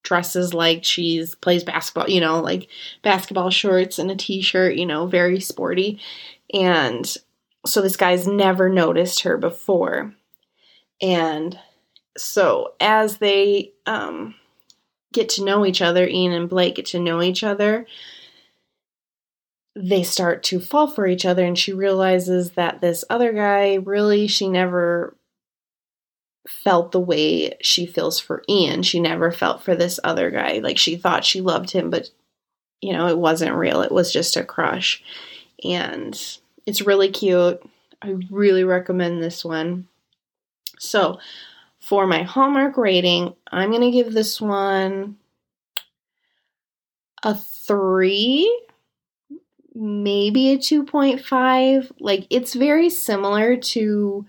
dresses 0.04 0.54
like 0.54 0.84
she's 0.84 1.34
plays 1.36 1.64
basketball 1.64 2.08
you 2.08 2.22
know 2.22 2.40
like 2.40 2.70
basketball 3.02 3.50
shorts 3.50 3.98
and 3.98 4.12
a 4.12 4.16
t-shirt 4.16 4.76
you 4.76 4.86
know 4.86 5.08
very 5.08 5.40
sporty. 5.40 6.00
And 6.54 7.12
so 7.66 7.82
this 7.82 7.98
guy's 7.98 8.28
never 8.28 8.70
noticed 8.70 9.22
her 9.22 9.38
before 9.38 10.14
and 11.02 11.58
so 12.18 12.74
as 12.80 13.18
they 13.18 13.74
um, 13.86 14.36
get 15.14 15.30
to 15.30 15.44
know 15.44 15.66
each 15.66 15.82
other, 15.82 16.08
Ian 16.08 16.34
and 16.34 16.50
Blake 16.50 16.76
get 16.76 16.86
to 16.88 17.00
know 17.00 17.22
each 17.22 17.44
other, 17.44 17.86
they 19.76 20.04
start 20.04 20.44
to 20.44 20.60
fall 20.60 20.88
for 20.88 21.06
each 21.06 21.26
other, 21.26 21.44
and 21.44 21.58
she 21.58 21.74
realizes 21.74 22.52
that 22.52 22.82
this 22.82 23.04
other 23.10 23.34
guy 23.34 23.76
really, 23.76 24.28
she 24.28 24.48
never 24.48 25.16
felt 26.48 26.92
the 26.92 27.00
way 27.00 27.58
she 27.62 27.86
feels 27.86 28.20
for 28.20 28.44
Ian. 28.48 28.84
She 28.84 29.00
never 29.00 29.32
felt 29.32 29.64
for 29.64 29.76
this 29.76 30.00
other 30.04 30.30
guy. 30.30 30.60
Like 30.60 30.78
she 30.78 30.96
thought 30.96 31.26
she 31.26 31.42
loved 31.42 31.72
him, 31.72 31.90
but 31.90 32.10
you 32.82 32.94
know, 32.94 33.08
it 33.08 33.18
wasn't 33.18 33.56
real. 33.56 33.82
It 33.82 33.92
was 33.92 34.14
just 34.14 34.38
a 34.38 34.44
crush. 34.44 35.04
And 35.64 36.20
it's 36.66 36.82
really 36.82 37.10
cute. 37.10 37.62
I 38.02 38.16
really 38.30 38.64
recommend 38.64 39.24
this 39.24 39.44
one. 39.44 39.88
So, 40.80 41.20
for 41.80 42.08
my 42.08 42.24
Hallmark 42.24 42.78
rating, 42.78 43.36
I'm 43.52 43.70
going 43.70 43.82
to 43.82 43.92
give 43.92 44.14
this 44.14 44.42
one 44.42 45.18
a 47.24 47.36
3, 47.36 48.68
maybe 49.74 50.52
a 50.52 50.58
2.5. 50.58 51.92
Like, 52.00 52.28
it's 52.30 52.54
very 52.54 52.90
similar 52.90 53.58
to 53.58 54.26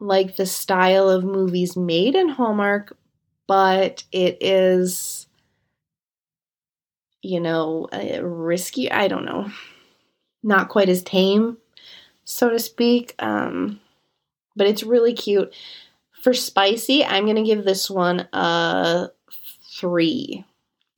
like 0.00 0.36
the 0.36 0.46
style 0.46 1.08
of 1.08 1.24
movies 1.24 1.76
made 1.76 2.14
in 2.14 2.28
Hallmark, 2.28 2.96
but 3.46 4.04
it 4.12 4.38
is, 4.40 5.26
you 7.22 7.40
know, 7.40 7.88
risky. 8.22 8.90
I 8.90 9.08
don't 9.08 9.26
know. 9.26 9.50
Not 10.42 10.70
quite 10.70 10.88
as 10.88 11.02
tame, 11.02 11.58
so 12.24 12.48
to 12.48 12.58
speak. 12.58 13.14
Um, 13.18 13.78
but 14.56 14.66
it's 14.66 14.82
really 14.82 15.12
cute. 15.12 15.54
For 16.22 16.34
spicy, 16.34 17.04
I'm 17.04 17.24
going 17.24 17.36
to 17.36 17.42
give 17.42 17.64
this 17.64 17.88
one 17.90 18.28
a 18.32 19.08
three. 19.78 20.44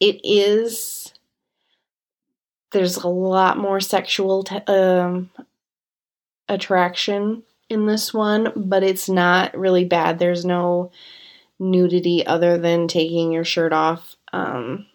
It 0.01 0.21
is, 0.25 1.13
there's 2.73 2.97
a 2.97 3.09
lot 3.09 3.57
more 3.57 3.79
sexual 3.79 4.43
t- 4.43 4.57
um, 4.67 5.31
attraction 6.49 7.45
in 7.69 7.87
this 7.87 8.13
one, 8.13 8.53
but 8.57 8.83
it's 8.83 9.09
not 9.09 9.57
really 9.57 9.85
bad. 9.85 10.19
There's 10.19 10.45
no 10.45 10.91
nudity 11.59 12.27
other 12.27 12.59
than 12.59 12.89
taking 12.89 13.31
your 13.31 13.45
shirt 13.45 13.73
off. 13.73 14.17
Um, 14.33 14.87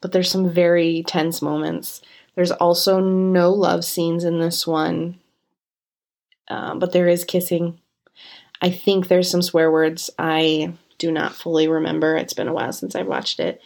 but 0.00 0.12
there's 0.12 0.30
some 0.30 0.48
very 0.48 1.02
tense 1.06 1.42
moments. 1.42 2.00
There's 2.36 2.52
also 2.52 3.00
no 3.00 3.52
love 3.52 3.84
scenes 3.84 4.22
in 4.22 4.38
this 4.38 4.64
one, 4.64 5.18
uh, 6.48 6.74
but 6.74 6.92
there 6.92 7.08
is 7.08 7.24
kissing. 7.24 7.80
I 8.60 8.70
think 8.70 9.08
there's 9.08 9.30
some 9.30 9.42
swear 9.42 9.70
words. 9.70 10.10
I 10.18 10.74
do 10.98 11.12
not 11.12 11.34
fully 11.34 11.68
remember. 11.68 12.16
It's 12.16 12.34
been 12.34 12.48
a 12.48 12.52
while 12.52 12.72
since 12.72 12.94
I've 12.94 13.06
watched 13.06 13.40
it. 13.40 13.60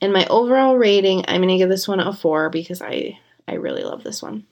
And 0.00 0.12
my 0.12 0.26
overall 0.26 0.76
rating, 0.76 1.24
I'm 1.26 1.40
going 1.40 1.48
to 1.48 1.56
give 1.56 1.68
this 1.68 1.88
one 1.88 2.00
a 2.00 2.12
4 2.12 2.50
because 2.50 2.82
I 2.82 3.18
I 3.48 3.54
really 3.54 3.84
love 3.84 4.02
this 4.02 4.22
one. 4.22 4.44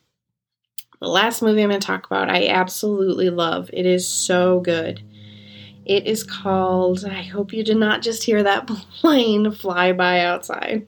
The 1.01 1.09
last 1.09 1.43
movie 1.43 1.63
I'm 1.63 1.69
going 1.69 1.81
to 1.81 1.87
talk 1.87 2.07
about, 2.07 2.31
I 2.31 2.47
absolutely 2.49 3.29
love. 3.29 3.69
It 3.73 3.87
is 3.87 4.09
so 4.09 4.61
good. 4.61 5.03
It 5.85 6.07
is 6.07 6.23
called, 6.23 7.05
I 7.05 7.23
hope 7.23 7.53
you 7.53 7.63
did 7.63 7.77
not 7.77 8.01
just 8.01 8.23
hear 8.23 8.43
that 8.43 8.67
plane 9.01 9.51
fly 9.51 9.93
by 9.93 10.21
outside. 10.21 10.87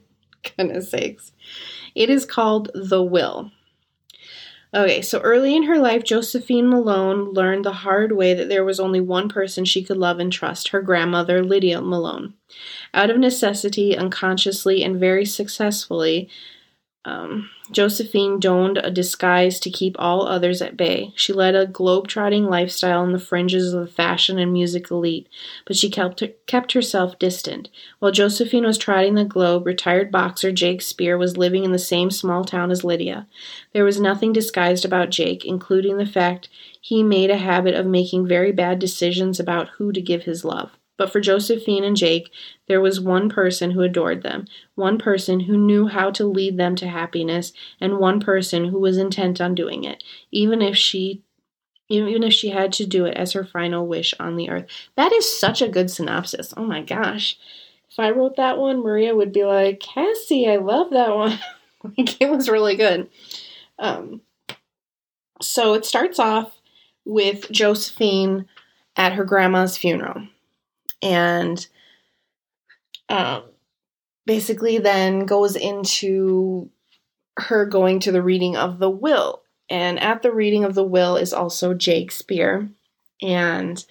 Goodness 0.57 0.89
sakes. 0.89 1.33
It 1.93 2.09
is 2.09 2.25
called 2.25 2.71
The 2.73 3.03
Will. 3.03 3.51
Okay, 4.73 5.01
so 5.01 5.19
early 5.19 5.55
in 5.55 5.63
her 5.63 5.79
life, 5.79 6.03
Josephine 6.03 6.69
Malone 6.69 7.31
learned 7.31 7.63
the 7.63 7.71
hard 7.71 8.11
way 8.11 8.33
that 8.33 8.49
there 8.49 8.65
was 8.65 8.79
only 8.79 8.99
one 8.99 9.29
person 9.29 9.63
she 9.63 9.81
could 9.81 9.97
love 9.97 10.19
and 10.19 10.31
trust 10.31 10.69
her 10.69 10.81
grandmother, 10.81 11.41
Lydia 11.41 11.81
Malone. 11.81 12.33
Out 12.93 13.09
of 13.09 13.17
necessity, 13.17 13.97
unconsciously, 13.97 14.83
and 14.83 14.99
very 14.99 15.25
successfully, 15.25 16.29
um, 17.07 17.49
Josephine 17.71 18.37
donned 18.37 18.79
a 18.79 18.91
disguise 18.91 19.61
to 19.61 19.69
keep 19.69 19.95
all 19.97 20.27
others 20.27 20.61
at 20.61 20.75
bay. 20.75 21.13
She 21.15 21.31
led 21.31 21.55
a 21.55 21.65
globe-trotting 21.65 22.45
lifestyle 22.45 23.01
on 23.01 23.13
the 23.13 23.19
fringes 23.19 23.73
of 23.73 23.79
the 23.79 23.91
fashion 23.91 24.37
and 24.37 24.51
music 24.51 24.91
elite, 24.91 25.29
but 25.65 25.77
she 25.77 25.89
kept, 25.89 26.21
kept 26.47 26.73
herself 26.73 27.17
distant. 27.17 27.69
While 27.99 28.11
Josephine 28.11 28.65
was 28.65 28.77
trotting 28.77 29.15
the 29.15 29.23
globe, 29.23 29.65
retired 29.65 30.11
boxer 30.11 30.51
Jake 30.51 30.81
Spear 30.81 31.17
was 31.17 31.37
living 31.37 31.63
in 31.63 31.71
the 31.71 31.79
same 31.79 32.11
small 32.11 32.43
town 32.43 32.71
as 32.71 32.83
Lydia. 32.83 33.25
There 33.71 33.85
was 33.85 34.01
nothing 34.01 34.33
disguised 34.33 34.83
about 34.83 35.09
Jake, 35.09 35.45
including 35.45 35.97
the 35.97 36.05
fact 36.05 36.49
he 36.81 37.03
made 37.03 37.29
a 37.29 37.37
habit 37.37 37.73
of 37.73 37.85
making 37.85 38.27
very 38.27 38.51
bad 38.51 38.79
decisions 38.79 39.39
about 39.39 39.69
who 39.77 39.93
to 39.93 40.01
give 40.01 40.23
his 40.23 40.43
love. 40.43 40.71
But 40.97 41.11
for 41.11 41.21
Josephine 41.21 41.83
and 41.83 41.95
Jake, 41.95 42.31
there 42.67 42.81
was 42.81 42.99
one 42.99 43.29
person 43.29 43.71
who 43.71 43.81
adored 43.81 44.23
them, 44.23 44.45
one 44.75 44.97
person 44.97 45.41
who 45.41 45.57
knew 45.57 45.87
how 45.87 46.09
to 46.11 46.25
lead 46.25 46.57
them 46.57 46.75
to 46.77 46.87
happiness, 46.87 47.53
and 47.79 47.99
one 47.99 48.19
person 48.19 48.65
who 48.65 48.79
was 48.79 48.97
intent 48.97 49.39
on 49.39 49.55
doing 49.55 49.83
it, 49.83 50.03
even 50.31 50.61
if 50.61 50.75
she 50.75 51.21
even 51.89 52.21
if 52.21 52.33
she 52.33 52.49
had 52.49 52.73
to 52.73 52.85
do 52.85 53.05
it 53.05 53.15
as 53.15 53.31
her 53.31 53.45
final 53.45 53.87
wish 53.87 54.13
on 54.19 54.35
the 54.35 54.49
earth. 54.49 54.65
That 54.97 55.13
is 55.13 55.39
such 55.39 55.61
a 55.61 55.69
good 55.69 55.89
synopsis. 55.89 56.53
Oh 56.57 56.65
my 56.65 56.81
gosh. 56.81 57.37
If 57.89 57.97
I 57.97 58.09
wrote 58.09 58.35
that 58.35 58.57
one, 58.57 58.83
Maria 58.83 59.15
would 59.15 59.31
be 59.31 59.45
like, 59.45 59.79
Cassie, 59.79 60.49
I 60.49 60.57
love 60.57 60.89
that 60.91 61.15
one. 61.15 61.39
like 61.97 62.19
it 62.21 62.29
was 62.29 62.49
really 62.49 62.75
good. 62.75 63.09
Um 63.79 64.21
so 65.41 65.75
it 65.75 65.85
starts 65.85 66.19
off 66.19 66.59
with 67.05 67.49
Josephine 67.51 68.47
at 68.97 69.13
her 69.13 69.23
grandma's 69.23 69.77
funeral 69.77 70.27
and 71.01 71.67
um, 73.09 73.43
basically 74.25 74.77
then 74.77 75.25
goes 75.25 75.55
into 75.55 76.69
her 77.37 77.65
going 77.65 77.99
to 78.01 78.11
the 78.11 78.21
reading 78.21 78.55
of 78.55 78.79
the 78.79 78.89
will. 78.89 79.43
And 79.69 79.99
at 79.99 80.21
the 80.21 80.31
reading 80.31 80.63
of 80.63 80.75
the 80.75 80.83
will 80.83 81.17
is 81.17 81.33
also 81.33 81.73
Jake 81.73 82.11
Spear. 82.11 82.69
And 83.21 83.83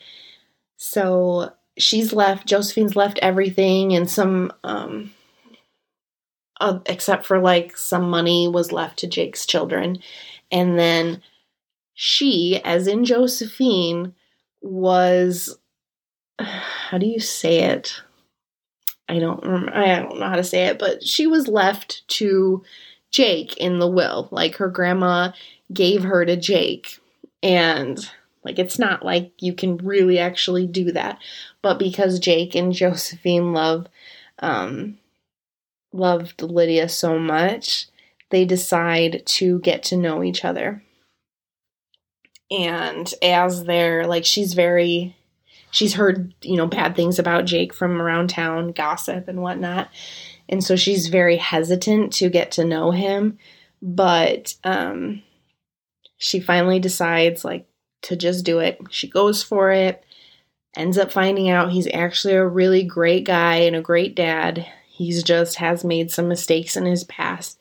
so 0.76 1.52
she's 1.78 2.12
left, 2.12 2.46
Josephine's 2.46 2.96
left 2.96 3.18
everything 3.20 3.94
and 3.94 4.10
some, 4.10 4.52
um, 4.64 5.12
uh, 6.60 6.78
except 6.86 7.26
for 7.26 7.38
like 7.38 7.76
some 7.76 8.08
money 8.08 8.48
was 8.48 8.72
left 8.72 8.98
to 9.00 9.06
Jake's 9.06 9.46
children. 9.46 9.98
And 10.50 10.78
then 10.78 11.22
she, 11.94 12.60
as 12.64 12.86
in 12.86 13.04
Josephine, 13.04 14.14
was 14.60 15.58
how 16.90 16.98
do 16.98 17.06
you 17.06 17.18
say 17.18 17.64
it? 17.64 18.00
I 19.08 19.18
don't 19.18 19.44
I 19.44 20.00
don't 20.00 20.20
know 20.20 20.28
how 20.28 20.36
to 20.36 20.44
say 20.44 20.66
it, 20.66 20.78
but 20.78 21.02
she 21.02 21.26
was 21.26 21.48
left 21.48 22.06
to 22.08 22.62
Jake 23.10 23.56
in 23.56 23.78
the 23.78 23.88
will. 23.88 24.28
Like 24.30 24.56
her 24.56 24.68
grandma 24.68 25.32
gave 25.72 26.04
her 26.04 26.24
to 26.24 26.36
Jake. 26.36 26.98
And 27.42 27.98
like 28.44 28.58
it's 28.60 28.78
not 28.78 29.04
like 29.04 29.32
you 29.40 29.52
can 29.52 29.78
really 29.78 30.18
actually 30.18 30.66
do 30.66 30.92
that. 30.92 31.18
But 31.60 31.78
because 31.78 32.20
Jake 32.20 32.54
and 32.54 32.72
Josephine 32.80 33.52
love 33.52 33.88
um 34.38 34.98
loved 35.92 36.40
Lydia 36.40 36.88
so 36.88 37.18
much, 37.18 37.88
they 38.30 38.44
decide 38.44 39.22
to 39.26 39.58
get 39.60 39.82
to 39.84 39.96
know 39.96 40.22
each 40.22 40.44
other. 40.44 40.82
And 42.48 43.12
as 43.22 43.64
they're 43.64 44.06
like 44.06 44.24
she's 44.24 44.54
very 44.54 45.16
she's 45.76 45.92
heard, 45.92 46.32
you 46.40 46.56
know, 46.56 46.66
bad 46.66 46.96
things 46.96 47.18
about 47.18 47.44
Jake 47.44 47.74
from 47.74 48.00
around 48.00 48.30
town, 48.30 48.72
gossip 48.72 49.28
and 49.28 49.42
whatnot. 49.42 49.90
And 50.48 50.64
so 50.64 50.74
she's 50.74 51.08
very 51.08 51.36
hesitant 51.36 52.14
to 52.14 52.30
get 52.30 52.52
to 52.52 52.64
know 52.64 52.92
him. 52.92 53.36
But 53.82 54.54
um, 54.64 55.22
she 56.16 56.40
finally 56.40 56.80
decides, 56.80 57.44
like, 57.44 57.68
to 58.02 58.16
just 58.16 58.42
do 58.46 58.58
it. 58.58 58.80
She 58.88 59.06
goes 59.06 59.42
for 59.42 59.70
it, 59.70 60.02
ends 60.74 60.96
up 60.96 61.12
finding 61.12 61.50
out 61.50 61.72
he's 61.72 61.88
actually 61.92 62.34
a 62.34 62.46
really 62.46 62.82
great 62.82 63.24
guy 63.24 63.56
and 63.56 63.76
a 63.76 63.82
great 63.82 64.16
dad. 64.16 64.66
He's 64.88 65.22
just 65.22 65.56
has 65.56 65.84
made 65.84 66.10
some 66.10 66.26
mistakes 66.26 66.78
in 66.78 66.86
his 66.86 67.04
past. 67.04 67.58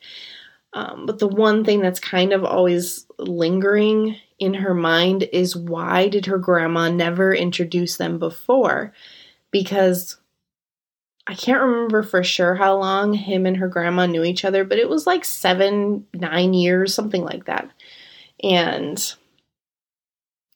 Um, 0.72 1.04
but 1.04 1.18
the 1.18 1.28
one 1.28 1.64
thing 1.64 1.82
that's 1.82 2.00
kind 2.00 2.32
of 2.32 2.46
always 2.46 3.05
lingering 3.18 4.16
in 4.38 4.54
her 4.54 4.74
mind 4.74 5.28
is 5.32 5.56
why 5.56 6.08
did 6.08 6.26
her 6.26 6.38
grandma 6.38 6.90
never 6.90 7.34
introduce 7.34 7.96
them 7.96 8.18
before? 8.18 8.92
Because 9.50 10.18
I 11.26 11.34
can't 11.34 11.62
remember 11.62 12.02
for 12.02 12.22
sure 12.22 12.54
how 12.54 12.76
long 12.76 13.12
him 13.12 13.46
and 13.46 13.56
her 13.56 13.68
grandma 13.68 14.06
knew 14.06 14.22
each 14.22 14.44
other, 14.44 14.64
but 14.64 14.78
it 14.78 14.88
was 14.88 15.06
like 15.06 15.24
seven, 15.24 16.06
nine 16.14 16.54
years, 16.54 16.94
something 16.94 17.24
like 17.24 17.46
that. 17.46 17.68
And 18.42 19.14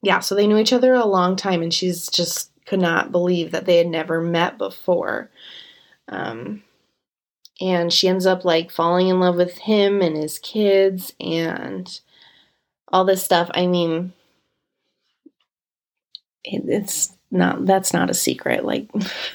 yeah, 0.02 0.20
so 0.20 0.34
they 0.34 0.46
knew 0.46 0.58
each 0.58 0.72
other 0.72 0.94
a 0.94 1.04
long 1.04 1.36
time, 1.36 1.62
and 1.62 1.74
she's 1.74 2.08
just 2.08 2.50
could 2.66 2.80
not 2.80 3.10
believe 3.10 3.50
that 3.50 3.66
they 3.66 3.78
had 3.78 3.88
never 3.88 4.20
met 4.20 4.58
before. 4.58 5.30
Um, 6.08 6.62
and 7.60 7.92
she 7.92 8.08
ends 8.08 8.24
up 8.24 8.44
like 8.44 8.70
falling 8.70 9.08
in 9.08 9.18
love 9.20 9.36
with 9.36 9.58
him 9.58 10.00
and 10.00 10.16
his 10.16 10.38
kids 10.38 11.12
and 11.20 12.00
all 12.90 13.04
this 13.04 13.24
stuff. 13.24 13.50
I 13.54 13.66
mean, 13.66 14.12
it, 16.44 16.62
it's 16.66 17.16
not 17.30 17.66
that's 17.66 17.92
not 17.92 18.10
a 18.10 18.14
secret. 18.14 18.64
Like, 18.64 18.90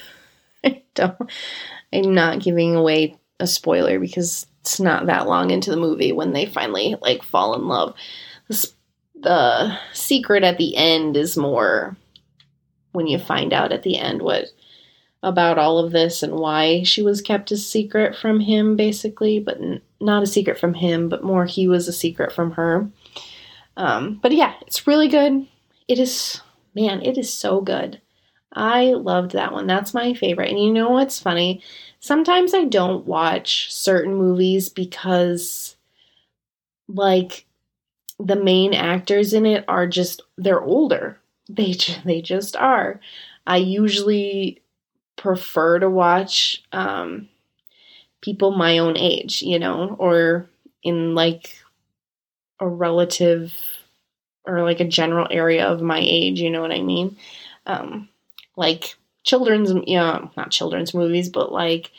I 0.64 0.82
don't. 0.94 1.30
I'm 1.92 2.14
not 2.14 2.40
giving 2.40 2.74
away 2.74 3.16
a 3.40 3.46
spoiler 3.46 3.98
because 3.98 4.46
it's 4.60 4.80
not 4.80 5.06
that 5.06 5.28
long 5.28 5.50
into 5.50 5.70
the 5.70 5.76
movie 5.76 6.12
when 6.12 6.32
they 6.32 6.46
finally 6.46 6.96
like 7.00 7.22
fall 7.22 7.54
in 7.54 7.68
love. 7.68 7.94
The, 8.48 8.70
the 9.20 9.78
secret 9.92 10.42
at 10.42 10.58
the 10.58 10.76
end 10.76 11.16
is 11.16 11.36
more 11.36 11.96
when 12.92 13.06
you 13.06 13.18
find 13.18 13.52
out 13.52 13.72
at 13.72 13.82
the 13.82 13.98
end 13.98 14.22
what 14.22 14.46
about 15.22 15.58
all 15.58 15.78
of 15.78 15.92
this 15.92 16.22
and 16.22 16.34
why 16.34 16.82
she 16.82 17.02
was 17.02 17.20
kept 17.20 17.50
a 17.50 17.56
secret 17.56 18.16
from 18.16 18.40
him, 18.40 18.76
basically, 18.76 19.40
but 19.40 19.56
n- 19.60 19.82
not 20.00 20.22
a 20.22 20.26
secret 20.26 20.58
from 20.58 20.74
him, 20.74 21.08
but 21.08 21.24
more 21.24 21.46
he 21.46 21.66
was 21.66 21.88
a 21.88 21.92
secret 21.92 22.32
from 22.32 22.52
her. 22.52 22.88
Um, 23.76 24.18
but 24.22 24.32
yeah, 24.32 24.54
it's 24.66 24.86
really 24.86 25.08
good. 25.08 25.46
It 25.88 25.98
is, 25.98 26.40
man, 26.74 27.02
it 27.02 27.18
is 27.18 27.32
so 27.32 27.60
good. 27.60 28.00
I 28.52 28.92
loved 28.94 29.32
that 29.32 29.52
one. 29.52 29.66
That's 29.66 29.94
my 29.94 30.14
favorite. 30.14 30.50
And 30.50 30.58
you 30.60 30.72
know 30.72 30.90
what's 30.90 31.20
funny? 31.20 31.62
Sometimes 32.00 32.54
I 32.54 32.64
don't 32.64 33.06
watch 33.06 33.72
certain 33.72 34.14
movies 34.14 34.68
because, 34.68 35.76
like, 36.88 37.46
the 38.18 38.36
main 38.36 38.74
actors 38.74 39.32
in 39.34 39.46
it 39.46 39.64
are 39.68 39.86
just 39.86 40.22
they're 40.38 40.62
older. 40.62 41.18
They 41.48 41.74
they 42.04 42.22
just 42.22 42.56
are. 42.56 43.00
I 43.46 43.58
usually 43.58 44.62
prefer 45.16 45.78
to 45.80 45.90
watch 45.90 46.64
um, 46.72 47.28
people 48.20 48.52
my 48.52 48.78
own 48.78 48.96
age, 48.96 49.42
you 49.42 49.58
know, 49.58 49.96
or 49.98 50.50
in 50.82 51.14
like 51.14 51.58
a 52.60 52.68
relative 52.68 53.52
or 54.46 54.62
like 54.62 54.80
a 54.80 54.84
general 54.84 55.26
area 55.30 55.66
of 55.66 55.82
my 55.82 55.98
age, 56.00 56.40
you 56.40 56.50
know 56.50 56.60
what 56.60 56.72
I 56.72 56.82
mean? 56.82 57.16
Um, 57.66 58.08
like 58.56 58.96
children's, 59.24 59.70
you 59.86 59.96
know, 59.98 60.30
not 60.36 60.50
children's 60.50 60.94
movies, 60.94 61.28
but 61.28 61.52
like 61.52 61.90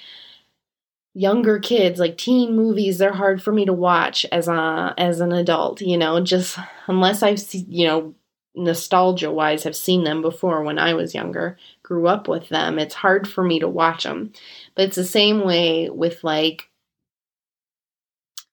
younger 1.14 1.60
kids, 1.60 2.00
like 2.00 2.18
teen 2.18 2.56
movies, 2.56 2.98
they're 2.98 3.14
hard 3.14 3.42
for 3.42 3.52
me 3.52 3.66
to 3.66 3.74
watch 3.74 4.26
as 4.32 4.48
a 4.48 4.94
as 4.98 5.20
an 5.20 5.34
adult, 5.34 5.82
you 5.82 5.98
know, 5.98 6.22
just 6.22 6.58
unless 6.88 7.24
I've 7.24 7.40
seen, 7.40 7.66
you 7.70 7.88
know, 7.88 8.16
nostalgia 8.56 9.32
wise 9.32 9.64
have 9.64 9.76
seen 9.76 10.04
them 10.04 10.22
before 10.22 10.64
when 10.64 10.80
I 10.80 10.94
was 10.94 11.14
younger, 11.16 11.58
grew 11.84 12.08
up 12.08 12.28
with 12.28 12.50
them, 12.50 12.80
it's 12.80 12.96
hard 12.96 13.28
for 13.28 13.44
me 13.44 13.60
to 13.60 13.68
watch 13.68 14.04
them. 14.04 14.32
But 14.76 14.86
it's 14.86 14.96
the 14.96 15.06
same 15.06 15.44
way 15.44 15.90
with 15.90 16.24
like 16.24 16.70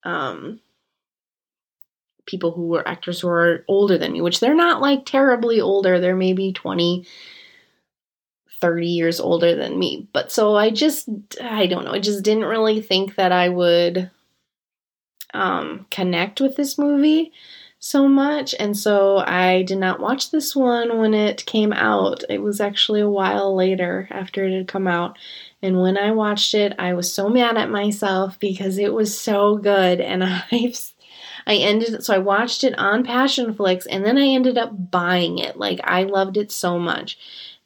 um 0.05 0.61
people 2.27 2.53
who 2.53 2.75
are 2.75 2.87
actors 2.87 3.21
who 3.21 3.29
are 3.29 3.65
older 3.69 3.99
than 3.99 4.13
me, 4.13 4.21
which 4.21 4.41
they're 4.41 4.55
not 4.55 4.81
like 4.81 5.05
terribly 5.05 5.61
older. 5.61 6.01
They're 6.01 6.17
maybe 6.17 6.53
20 6.53 7.07
30 8.61 8.87
years 8.87 9.21
older 9.21 9.55
than 9.55 9.79
me. 9.79 10.09
But 10.13 10.33
so 10.33 10.57
I 10.57 10.71
just 10.71 11.09
I 11.43 11.67
don't 11.67 11.85
know, 11.85 11.93
I 11.93 12.01
just 12.01 12.23
didn't 12.23 12.45
really 12.45 12.81
think 12.81 13.17
that 13.17 13.33
I 13.33 13.49
would 13.49 14.11
um 15.33 15.87
connect 15.91 16.41
with 16.41 16.57
this 16.57 16.79
movie 16.79 17.33
so 17.85 18.09
much. 18.09 18.55
And 18.59 18.75
so 18.75 19.19
I 19.19 19.63
did 19.63 19.77
not 19.77 20.01
watch 20.01 20.31
this 20.31 20.57
one 20.57 20.97
when 20.99 21.13
it 21.13 21.45
came 21.45 21.71
out. 21.71 22.25
It 22.31 22.41
was 22.41 22.59
actually 22.59 23.03
a 23.03 23.11
while 23.11 23.55
later 23.55 24.09
after 24.11 24.47
it 24.47 24.57
had 24.57 24.69
come 24.69 24.87
out. 24.87 25.19
And 25.61 25.79
when 25.83 25.99
I 25.99 26.13
watched 26.13 26.55
it, 26.55 26.73
I 26.79 26.95
was 26.95 27.13
so 27.13 27.29
mad 27.29 27.59
at 27.59 27.69
myself 27.69 28.41
because 28.41 28.79
it 28.79 28.95
was 28.95 29.19
so 29.19 29.59
good. 29.59 30.01
And 30.01 30.25
I've 30.53 30.93
I 31.47 31.57
ended 31.57 31.95
it, 31.95 32.05
so 32.05 32.15
I 32.15 32.19
watched 32.19 32.65
it 32.65 32.79
on 32.79 33.05
Passion 33.05 33.55
Passionflix 33.55 33.87
and 33.91 34.05
then 34.05 34.19
I 34.19 34.27
ended 34.27 34.59
up 34.59 34.91
buying 34.91 35.39
it. 35.39 35.57
Like 35.57 35.81
I 35.85 36.05
loved 36.05 36.37
it 36.37 36.51
so 36.51 36.79
much. 36.79 37.19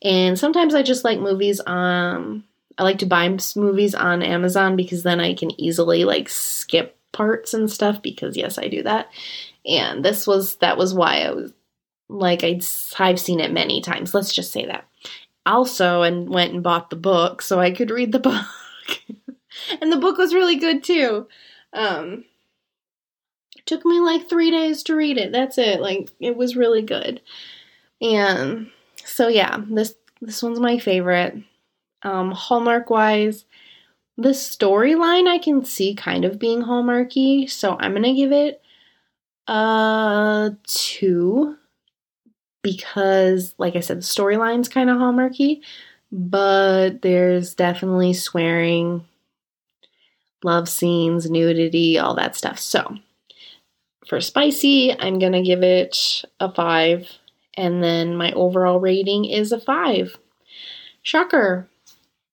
And 0.02 0.38
sometimes 0.38 0.74
I 0.74 0.82
just 0.82 1.04
like 1.04 1.20
movies 1.20 1.60
um 1.66 2.44
I 2.76 2.84
like 2.84 2.98
to 2.98 3.06
buy 3.06 3.36
movies 3.56 3.94
on 3.94 4.22
Amazon 4.22 4.76
because 4.76 5.02
then 5.02 5.20
I 5.20 5.34
can 5.34 5.58
easily 5.60 6.04
like 6.04 6.28
skip 6.28 6.96
parts 7.12 7.54
and 7.54 7.70
stuff 7.70 8.02
because 8.02 8.36
yes, 8.36 8.58
I 8.58 8.68
do 8.68 8.82
that 8.82 9.08
and 9.66 10.04
this 10.04 10.26
was 10.26 10.56
that 10.56 10.78
was 10.78 10.94
why 10.94 11.22
I 11.22 11.30
was 11.30 11.52
like 12.08 12.42
I'd 12.42 12.64
I've 12.98 13.20
seen 13.20 13.40
it 13.40 13.52
many 13.52 13.80
times. 13.80 14.14
Let's 14.14 14.32
just 14.32 14.52
say 14.52 14.66
that. 14.66 14.86
Also, 15.46 16.02
and 16.02 16.28
went 16.28 16.52
and 16.52 16.62
bought 16.62 16.90
the 16.90 16.96
book 16.96 17.42
so 17.42 17.60
I 17.60 17.70
could 17.70 17.90
read 17.90 18.12
the 18.12 18.18
book, 18.20 18.44
and 19.80 19.92
the 19.92 19.96
book 19.96 20.18
was 20.18 20.34
really 20.34 20.56
good 20.56 20.82
too. 20.82 21.28
Um, 21.72 22.24
took 23.68 23.84
me 23.84 24.00
like 24.00 24.28
three 24.28 24.50
days 24.50 24.82
to 24.84 24.96
read 24.96 25.18
it. 25.18 25.30
That's 25.30 25.58
it. 25.58 25.80
Like 25.80 26.10
it 26.18 26.36
was 26.36 26.56
really 26.56 26.82
good, 26.82 27.20
and 28.00 28.70
so 29.04 29.28
yeah, 29.28 29.62
this 29.68 29.94
this 30.20 30.42
one's 30.42 30.60
my 30.60 30.78
favorite. 30.78 31.36
Um, 32.02 32.32
Hallmark 32.32 32.90
wise, 32.90 33.44
the 34.16 34.30
storyline 34.30 35.28
I 35.28 35.38
can 35.38 35.64
see 35.64 35.94
kind 35.94 36.24
of 36.24 36.38
being 36.38 36.62
Hallmarky, 36.62 37.48
so 37.50 37.76
I'm 37.78 37.94
gonna 37.94 38.14
give 38.14 38.32
it 38.32 38.60
a 39.48 40.56
two, 40.66 41.56
because, 42.62 43.54
like 43.58 43.76
I 43.76 43.80
said, 43.80 43.98
the 43.98 44.02
storyline's 44.02 44.68
kind 44.68 44.90
of 44.90 44.98
hallmarky, 44.98 45.60
but 46.12 47.02
there's 47.02 47.54
definitely 47.54 48.12
swearing, 48.12 49.06
love 50.44 50.68
scenes, 50.68 51.30
nudity, 51.30 51.98
all 51.98 52.14
that 52.16 52.36
stuff. 52.36 52.58
So, 52.58 52.98
for 54.08 54.20
spicy, 54.20 54.98
I'm 54.98 55.18
gonna 55.18 55.42
give 55.42 55.62
it 55.62 56.24
a 56.40 56.50
five, 56.52 57.10
and 57.54 57.82
then 57.82 58.16
my 58.16 58.32
overall 58.32 58.80
rating 58.80 59.26
is 59.26 59.52
a 59.52 59.60
five. 59.60 60.16
Shocker. 61.02 61.68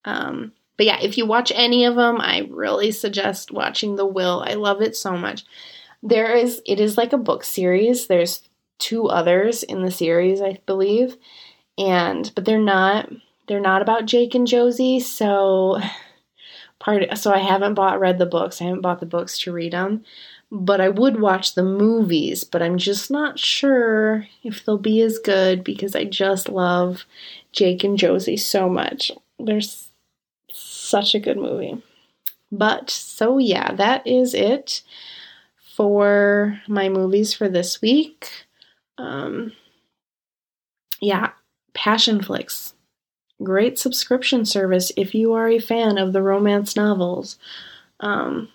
Um, 0.06 0.54
but 0.78 0.86
yeah, 0.86 1.00
if 1.02 1.18
you 1.18 1.26
watch 1.26 1.52
any 1.56 1.86
of 1.86 1.96
them, 1.96 2.20
I 2.20 2.48
really 2.50 2.92
suggest 2.92 3.52
watching 3.52 3.96
The 3.96 4.06
Will. 4.06 4.44
I 4.46 4.54
love 4.54 4.82
it 4.82 4.96
so 4.96 5.18
much. 5.18 5.46
There 6.04 6.36
is 6.36 6.62
it 6.66 6.80
is 6.80 6.98
like 6.98 7.14
a 7.14 7.18
book 7.18 7.44
series. 7.44 8.08
There's 8.08 8.48
two 8.78 9.08
others 9.08 9.64
in 9.64 9.82
the 9.82 9.92
series, 9.92 10.42
I 10.42 10.60
believe. 10.66 11.18
And 11.78 12.32
but 12.36 12.46
they're 12.46 12.60
not 12.60 13.10
they're 13.48 13.60
not 13.60 13.82
about 13.82 14.06
Jake 14.06 14.36
and 14.36 14.48
Josie, 14.48 15.00
so 15.00 15.80
part 16.80 17.18
so 17.18 17.34
I 17.34 17.40
haven't 17.40 17.74
bought 17.74 18.00
read 18.00 18.18
the 18.18 18.26
books. 18.26 18.62
I 18.62 18.66
haven't 18.66 18.82
bought 18.82 19.00
the 19.00 19.06
books 19.06 19.40
to 19.40 19.52
read 19.52 19.74
them. 19.74 20.04
But 20.52 20.80
I 20.80 20.90
would 20.90 21.20
watch 21.20 21.56
the 21.56 21.64
movies, 21.64 22.44
but 22.44 22.62
I'm 22.62 22.78
just 22.78 23.10
not 23.10 23.40
sure 23.40 24.28
if 24.44 24.64
they'll 24.64 24.78
be 24.78 25.02
as 25.02 25.18
good 25.18 25.64
because 25.64 25.96
I 25.96 26.06
just 26.06 26.50
love 26.50 27.06
Jake 27.52 27.84
and 27.84 27.98
Josie 27.98 28.38
so 28.38 28.70
much. 28.70 29.12
There's 29.40 29.90
such 30.52 31.16
a 31.16 31.20
good 31.20 31.38
movie. 31.38 31.82
But 32.52 32.90
so 32.90 33.38
yeah, 33.38 33.74
that 33.74 34.06
is 34.06 34.34
it 34.34 34.84
for 35.76 36.62
my 36.68 36.90
movies 36.90 37.34
for 37.34 37.50
this 37.50 37.82
week. 37.82 38.30
Um, 38.98 39.52
yeah, 41.02 41.32
Passionflix. 41.74 42.74
Great 43.44 43.78
subscription 43.78 44.46
service 44.46 44.92
if 44.96 45.14
you 45.14 45.34
are 45.34 45.50
a 45.50 45.60
fan 45.60 45.98
of 45.98 46.14
the 46.14 46.22
romance 46.22 46.76
novels. 46.76 47.38
Um, 48.00 48.50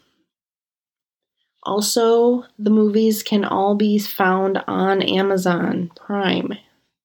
also, 1.63 2.45
the 2.59 2.71
movies 2.71 3.23
can 3.23 3.45
all 3.45 3.75
be 3.75 3.99
found 3.99 4.63
on 4.67 5.03
Amazon 5.03 5.91
Prime 5.95 6.55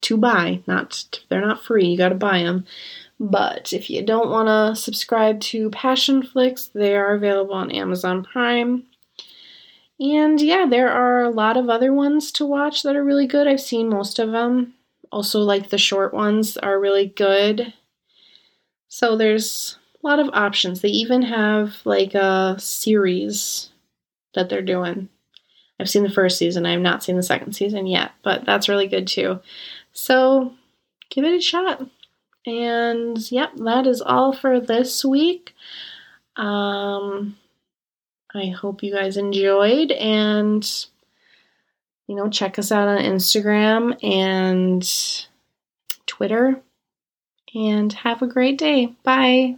to 0.01 0.17
buy. 0.17 0.61
Not 0.65 1.19
they're 1.29 1.45
not 1.45 1.63
free. 1.63 1.87
You 1.87 1.97
got 1.97 2.09
to 2.09 2.15
buy 2.15 2.43
them. 2.43 2.65
But 3.19 3.73
if 3.73 3.89
you 3.89 4.01
don't 4.01 4.29
want 4.29 4.47
to 4.47 4.79
subscribe 4.79 5.39
to 5.41 5.69
Passionflix, 5.71 6.71
they 6.73 6.95
are 6.95 7.13
available 7.13 7.53
on 7.53 7.71
Amazon 7.71 8.23
Prime. 8.23 8.83
And 9.99 10.39
yeah, 10.41 10.65
there 10.69 10.89
are 10.89 11.23
a 11.23 11.29
lot 11.29 11.57
of 11.57 11.69
other 11.69 11.93
ones 11.93 12.31
to 12.33 12.45
watch 12.45 12.83
that 12.83 12.95
are 12.95 13.03
really 13.03 13.27
good. 13.27 13.47
I've 13.47 13.61
seen 13.61 13.89
most 13.89 14.19
of 14.19 14.31
them. 14.31 14.73
Also, 15.11 15.39
like 15.39 15.69
the 15.69 15.77
short 15.77 16.13
ones 16.13 16.57
are 16.57 16.79
really 16.79 17.07
good. 17.07 17.73
So 18.87 19.15
there's 19.15 19.77
a 20.03 20.07
lot 20.07 20.19
of 20.19 20.29
options. 20.33 20.81
They 20.81 20.89
even 20.89 21.21
have 21.23 21.77
like 21.85 22.13
a 22.15 22.55
series 22.59 23.69
that 24.35 24.49
they're 24.49 24.61
doing. 24.61 25.09
I've 25.79 25.89
seen 25.89 26.03
the 26.03 26.09
first 26.09 26.37
season. 26.37 26.65
I 26.65 26.71
have 26.71 26.81
not 26.81 27.03
seen 27.03 27.17
the 27.17 27.23
second 27.23 27.53
season 27.53 27.87
yet, 27.87 28.11
but 28.23 28.45
that's 28.45 28.69
really 28.69 28.87
good 28.87 29.07
too. 29.07 29.39
So 29.91 30.53
give 31.09 31.25
it 31.25 31.35
a 31.35 31.41
shot. 31.41 31.85
And 32.45 33.29
yep, 33.31 33.51
that 33.57 33.87
is 33.87 34.01
all 34.01 34.31
for 34.33 34.59
this 34.59 35.03
week. 35.03 35.53
Um, 36.35 37.37
I 38.33 38.47
hope 38.47 38.83
you 38.83 38.93
guys 38.93 39.17
enjoyed 39.17 39.91
and 39.91 40.65
you 42.07 42.15
know, 42.15 42.29
check 42.29 42.59
us 42.59 42.71
out 42.71 42.87
on 42.87 42.99
Instagram 42.99 43.97
and 44.03 44.87
Twitter. 46.05 46.61
And 47.53 47.91
have 47.93 48.21
a 48.21 48.27
great 48.27 48.57
day. 48.57 48.93
Bye. 49.03 49.55